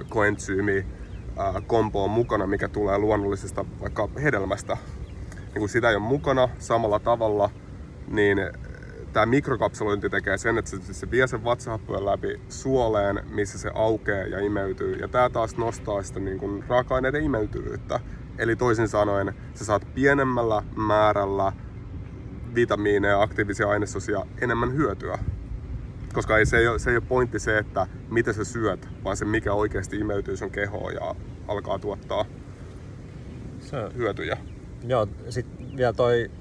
koentsyymi 0.09 0.85
kompoa 1.67 2.07
mukana, 2.07 2.47
mikä 2.47 2.67
tulee 2.67 2.97
luonnollisesta 2.97 3.65
vaikka 3.81 4.09
hedelmästä. 4.23 4.77
Niin 5.35 5.59
kun 5.59 5.69
sitä 5.69 5.89
ei 5.89 5.95
ole 5.95 6.03
mukana 6.03 6.49
samalla 6.57 6.99
tavalla, 6.99 7.49
niin 8.07 8.37
tämä 9.13 9.25
mikrokapselointi 9.25 10.09
tekee 10.09 10.37
sen, 10.37 10.57
että 10.57 10.71
se, 10.71 10.93
se 10.93 11.11
vie 11.11 11.27
sen 11.27 11.43
vatsahappojen 11.43 12.05
läpi 12.05 12.41
suoleen, 12.49 13.19
missä 13.29 13.57
se 13.57 13.71
aukeaa 13.73 14.27
ja 14.27 14.39
imeytyy. 14.39 14.95
Ja 14.95 15.07
tämä 15.07 15.29
taas 15.29 15.57
nostaa 15.57 16.03
sitä 16.03 16.19
niin 16.19 16.39
kuin 16.39 16.63
raaka-aineiden 16.67 17.23
imeytyvyyttä. 17.23 17.99
Eli 18.37 18.55
toisin 18.55 18.87
sanoen, 18.87 19.33
sä 19.53 19.65
saat 19.65 19.87
pienemmällä 19.93 20.63
määrällä 20.75 21.51
vitamiineja 22.55 23.13
ja 23.13 23.21
aktiivisia 23.21 23.69
ainesosia 23.69 24.25
enemmän 24.41 24.73
hyötyä. 24.73 25.19
Koska 26.13 26.37
ei, 26.37 26.45
se, 26.45 26.57
ei 26.57 26.67
ole, 26.67 26.79
se 26.79 26.89
ei 26.89 26.95
ole 26.95 27.03
pointti 27.07 27.39
se, 27.39 27.57
että 27.57 27.87
mitä 28.09 28.33
sä 28.33 28.43
syöt, 28.43 28.89
vaan 29.03 29.17
se 29.17 29.25
mikä 29.25 29.53
oikeasti 29.53 29.97
imeytyy 29.97 30.37
sun 30.37 30.51
kehoon 30.51 30.93
ja 30.93 31.15
alkaa 31.47 31.79
tuottaa 31.79 32.25
se, 33.59 33.77
hyötyjä. 33.95 34.37
Joo, 34.87 35.07
sitten 35.29 35.77
vielä 35.77 35.93
toi 35.93 36.31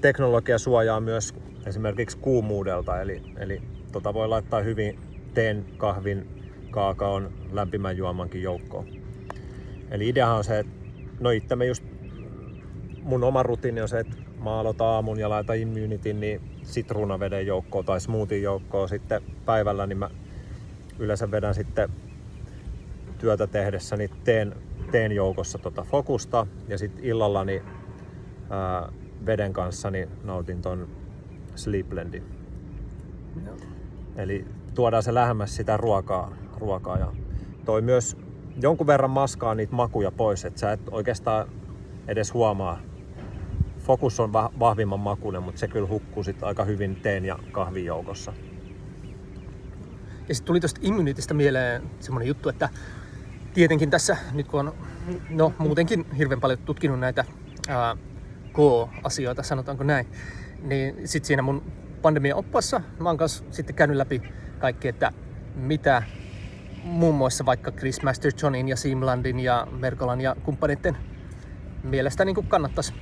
teknologia 0.00 0.58
suojaa 0.58 1.00
myös 1.00 1.34
esimerkiksi 1.66 2.18
kuumuudelta, 2.18 3.00
eli, 3.00 3.22
eli 3.36 3.62
tota 3.92 4.14
voi 4.14 4.28
laittaa 4.28 4.60
hyvin 4.60 4.98
teen, 5.34 5.64
kahvin, 5.76 6.28
kaakaon, 6.70 7.32
lämpimän 7.52 7.96
juomankin 7.96 8.42
joukkoon. 8.42 8.86
Eli 9.90 10.08
ideahan 10.08 10.36
on 10.36 10.44
se, 10.44 10.58
että 10.58 10.72
no 11.20 11.30
itse 11.30 11.56
me 11.56 11.66
just, 11.66 11.84
mun 13.02 13.24
oma 13.24 13.42
rutiini 13.42 13.80
on 13.80 13.88
se, 13.88 13.98
että 13.98 14.16
mä 14.44 14.58
aloitan 14.58 14.86
aamun 14.86 15.18
ja 15.18 15.28
laitan 15.28 15.58
immunitin 15.58 16.20
niin 16.20 16.40
sitruunaveden 16.62 17.46
joukkoon 17.46 17.84
tai 17.84 18.00
smoothie 18.00 18.38
joukkoon 18.38 18.88
sitten 18.88 19.22
päivällä, 19.44 19.86
niin 19.86 19.98
mä 19.98 20.10
yleensä 20.98 21.30
vedän 21.30 21.54
sitten 21.54 21.88
työtä 23.18 23.46
tehdessä 23.46 23.96
niin 23.96 24.10
teen, 24.24 24.56
teen 24.90 25.12
joukossa 25.12 25.58
tota 25.58 25.82
fokusta 25.82 26.46
ja 26.68 26.78
sitten 26.78 27.04
illalla 27.04 27.44
niin, 27.44 27.62
ää, 28.50 28.92
veden 29.26 29.52
kanssa 29.52 29.90
niin 29.90 30.08
nautin 30.24 30.62
ton 30.62 30.88
Sleep 31.54 31.88
Blendin. 31.88 32.24
Eli 34.16 34.44
tuodaan 34.74 35.02
se 35.02 35.14
lähemmäs 35.14 35.56
sitä 35.56 35.76
ruokaa, 35.76 36.36
ruokaa 36.58 36.98
ja 36.98 37.12
toi 37.64 37.82
myös 37.82 38.16
jonkun 38.62 38.86
verran 38.86 39.10
maskaa 39.10 39.54
niitä 39.54 39.74
makuja 39.74 40.10
pois, 40.10 40.44
että 40.44 40.60
sä 40.60 40.72
et 40.72 40.80
oikeastaan 40.90 41.48
edes 42.08 42.34
huomaa. 42.34 42.78
Fokus 43.86 44.20
on 44.20 44.32
vahvimman 44.32 45.00
makuinen, 45.00 45.42
mutta 45.42 45.58
se 45.58 45.68
kyllä 45.68 45.88
hukkuu 45.88 46.24
sit 46.24 46.42
aika 46.42 46.64
hyvin 46.64 46.96
teen 46.96 47.24
ja 47.24 47.38
kahvin 47.52 47.84
joukossa. 47.84 48.32
Ja 50.28 50.34
sitten 50.34 50.46
tuli 50.46 50.60
tuosta 50.60 50.80
immunitista 50.84 51.34
mieleen 51.34 51.82
semmoinen 52.00 52.28
juttu, 52.28 52.48
että 52.48 52.68
tietenkin 53.54 53.90
tässä, 53.90 54.16
nyt 54.32 54.48
kun 54.48 54.60
on 54.60 54.74
no, 55.30 55.52
muutenkin 55.58 56.06
hirveän 56.18 56.40
paljon 56.40 56.58
tutkinut 56.58 57.00
näitä 57.00 57.24
ää, 57.68 57.96
K-asioita, 58.52 59.42
sanotaanko 59.42 59.84
näin, 59.84 60.06
niin 60.62 61.08
sitten 61.08 61.26
siinä 61.26 61.42
mun 61.42 61.72
pandemian 62.02 62.38
oppassa 62.38 62.80
mä 62.98 63.08
oon 63.08 63.16
kanssa 63.16 63.44
sitten 63.50 63.76
käynyt 63.76 63.96
läpi 63.96 64.22
kaikki, 64.58 64.88
että 64.88 65.12
mitä 65.54 66.02
muun 66.84 67.14
muassa 67.14 67.46
vaikka 67.46 67.72
Chris 67.72 68.02
Master 68.02 68.32
Johnin 68.42 68.68
ja 68.68 68.76
Simlandin 68.76 69.40
ja 69.40 69.66
Merkolan 69.70 70.20
ja 70.20 70.36
kumppaneiden 70.42 70.96
mielestä 71.82 72.24
niin 72.24 72.48
kannattaisi 72.48 72.94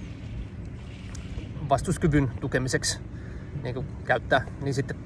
vastuskyvyn 1.69 2.31
tukemiseksi 2.41 2.99
niin 3.63 3.75
kuin 3.75 3.87
käyttää, 4.05 4.47
niin 4.63 4.75
sitten 4.75 4.97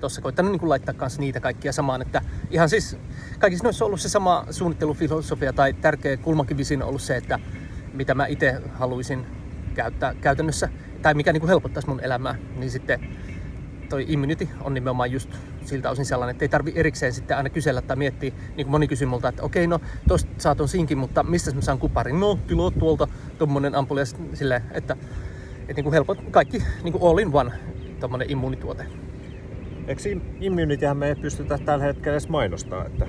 tuossa 0.00 0.20
koittanut 0.20 0.52
niin 0.52 0.68
laittaa 0.68 0.94
kanssa 0.94 1.20
niitä 1.20 1.40
kaikkia 1.40 1.72
samaan, 1.72 2.02
että 2.02 2.22
ihan 2.50 2.68
siis 2.68 2.96
kaikissa 3.38 3.64
noissa 3.64 3.84
on 3.84 3.86
ollut 3.86 4.00
se 4.00 4.08
sama 4.08 4.44
suunnittelufilosofia 4.50 5.52
tai 5.52 5.72
tärkeä 5.72 6.16
kulmakivi 6.16 6.64
siinä 6.64 6.84
on 6.84 6.88
ollut 6.88 7.02
se, 7.02 7.16
että 7.16 7.38
mitä 7.92 8.14
mä 8.14 8.26
itse 8.26 8.62
haluaisin 8.74 9.26
käyttää 9.74 10.14
käytännössä 10.14 10.68
tai 11.02 11.14
mikä 11.14 11.32
niin 11.32 11.40
kuin 11.40 11.48
helpottaisi 11.48 11.88
mun 11.88 12.00
elämää, 12.00 12.34
niin 12.56 12.70
sitten 12.70 13.16
toi 13.88 14.04
immunity 14.08 14.48
on 14.60 14.74
nimenomaan 14.74 15.12
just 15.12 15.30
siltä 15.64 15.90
osin 15.90 16.06
sellainen, 16.06 16.34
että 16.34 16.44
ei 16.44 16.48
tarvi 16.48 16.72
erikseen 16.74 17.12
sitten 17.12 17.36
aina 17.36 17.50
kysellä 17.50 17.82
tai 17.82 17.96
miettiä, 17.96 18.32
niin 18.56 18.66
kuin 18.66 18.70
moni 18.70 18.88
kysyy 18.88 19.08
multa, 19.08 19.28
että 19.28 19.42
okei, 19.42 19.66
no 19.66 19.80
tosta 20.08 20.30
saa 20.38 20.54
ton 20.54 20.68
sinkin, 20.68 20.98
mutta 20.98 21.22
mistä 21.22 21.54
mä 21.54 21.60
saan 21.60 21.78
kuparin? 21.78 22.20
No, 22.20 22.38
tilaa 22.46 22.70
tuolta 22.70 23.08
tommonen 23.38 23.74
ampuli 23.74 24.00
ja 24.00 24.06
silleen, 24.34 24.62
että, 24.70 24.96
että 25.68 25.74
niin 25.74 25.84
kuin 25.84 25.92
helpot, 25.92 26.18
kaikki 26.30 26.62
niin 26.82 26.92
kuin 26.92 27.10
all 27.10 27.18
in 27.18 27.30
one 27.32 27.52
tommonen 28.00 28.30
immunituote. 28.30 28.86
Eikö 29.86 30.02
immunityhän 30.40 30.96
me 30.96 31.08
ei 31.08 31.14
pystytä 31.14 31.58
tällä 31.58 31.84
hetkellä 31.84 32.14
edes 32.14 32.28
mainostaa, 32.28 32.84
että 32.84 33.06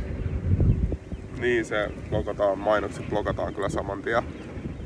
niin, 1.40 1.66
se 1.66 1.92
blokataan, 2.10 2.60
mainokset 2.60 3.10
blokataan 3.10 3.54
kyllä 3.54 3.70
saman 3.70 4.02
tien. 4.02 4.24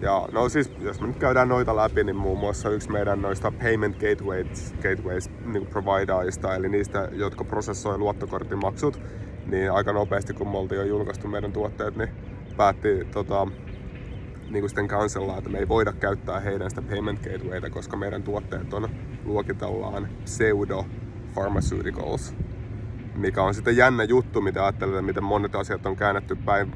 Ja 0.01 0.27
no 0.31 0.49
siis, 0.49 0.71
jos 0.81 1.01
me 1.01 1.07
nyt 1.07 1.17
käydään 1.17 1.49
noita 1.49 1.75
läpi, 1.75 2.03
niin 2.03 2.15
muun 2.15 2.39
muassa 2.39 2.69
yksi 2.69 2.91
meidän 2.91 3.21
noista 3.21 3.51
payment 3.51 3.95
gateways, 3.95 4.73
gateways 4.73 5.29
niin 5.45 5.67
providerista, 5.67 6.55
eli 6.55 6.69
niistä, 6.69 7.09
jotka 7.11 7.43
prosessoi 7.43 7.97
luottokorttimaksut, 7.97 9.01
niin 9.45 9.71
aika 9.71 9.93
nopeasti, 9.93 10.33
kun 10.33 10.47
me 10.47 10.57
oltiin 10.57 10.79
jo 10.79 10.85
julkaistu 10.85 11.27
meidän 11.27 11.53
tuotteet, 11.53 11.95
niin 11.95 12.09
päätti 12.57 13.07
tota, 13.11 13.47
niin 14.53 14.69
sitten 14.69 14.87
cancellaa, 14.87 15.37
että 15.37 15.49
me 15.49 15.59
ei 15.59 15.67
voida 15.67 15.93
käyttää 15.93 16.39
heidän 16.39 16.69
sitä 16.69 16.81
payment 16.81 17.19
gatewayta, 17.23 17.69
koska 17.69 17.97
meidän 17.97 18.23
tuotteet 18.23 18.73
on 18.73 18.89
luokitellaan 19.25 20.09
pseudo 20.25 20.85
pharmaceuticals 21.33 22.33
mikä 23.15 23.43
on 23.43 23.53
sitten 23.53 23.77
jännä 23.77 24.03
juttu, 24.03 24.41
mitä 24.41 24.63
ajattelee, 24.63 25.01
miten 25.01 25.23
monet 25.23 25.55
asiat 25.55 25.85
on 25.85 25.95
käännetty 25.95 26.35
päin 26.35 26.71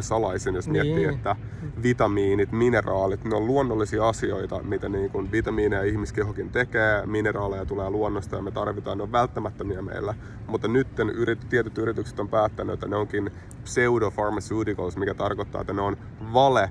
salaisin, 0.00 0.54
jos 0.54 0.68
niin. 0.68 0.86
miettii, 0.86 1.14
että 1.14 1.36
vitamiinit, 1.82 2.52
mineraalit, 2.52 3.24
ne 3.24 3.36
on 3.36 3.46
luonnollisia 3.46 4.08
asioita, 4.08 4.62
mitä 4.62 4.88
niin 4.88 5.10
kuin 5.10 5.32
vitamiineja 5.32 5.82
ihmiskehokin 5.82 6.50
tekee, 6.50 7.06
mineraaleja 7.06 7.66
tulee 7.66 7.90
luonnosta 7.90 8.36
ja 8.36 8.42
me 8.42 8.50
tarvitaan, 8.50 8.98
ne 8.98 9.02
on 9.02 9.12
välttämättömiä 9.12 9.82
meillä. 9.82 10.14
Mutta 10.46 10.68
nyt 10.68 10.88
yrit, 11.14 11.48
tietyt 11.48 11.78
yritykset 11.78 12.20
on 12.20 12.28
päättänyt, 12.28 12.74
että 12.74 12.88
ne 12.88 12.96
onkin 12.96 13.30
pseudo-pharmaceuticals, 13.64 14.96
mikä 14.96 15.14
tarkoittaa, 15.14 15.60
että 15.60 15.72
ne 15.72 15.82
on 15.82 15.96
vale 16.32 16.70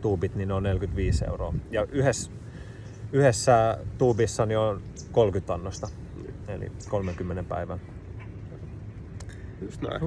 tuubit, 0.00 0.34
niin 0.34 0.48
ne 0.48 0.54
on 0.54 0.62
45 0.62 1.24
euroa. 1.24 1.54
Ja 1.70 1.86
yhdessä, 1.92 2.30
yhdessä 3.12 3.78
tuubissa 3.98 4.46
niin 4.46 4.58
on 4.58 4.82
30 5.12 5.54
annosta 5.54 5.88
eli 6.48 6.72
30 6.88 7.42
päivän. 7.42 7.80
Just 9.62 9.82
näin. 9.82 10.00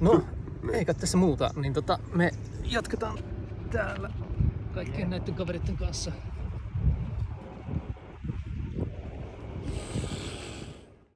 No, 0.00 0.22
Niin. 0.62 0.74
Eikä 0.74 0.94
tässä 0.94 1.18
muuta, 1.18 1.50
niin 1.56 1.72
tota, 1.72 1.98
me 2.14 2.30
jatketaan 2.64 3.18
täällä 3.70 4.10
kaikkien 4.74 5.10
näiden 5.10 5.34
kaveritten 5.34 5.76
kanssa 5.76 6.12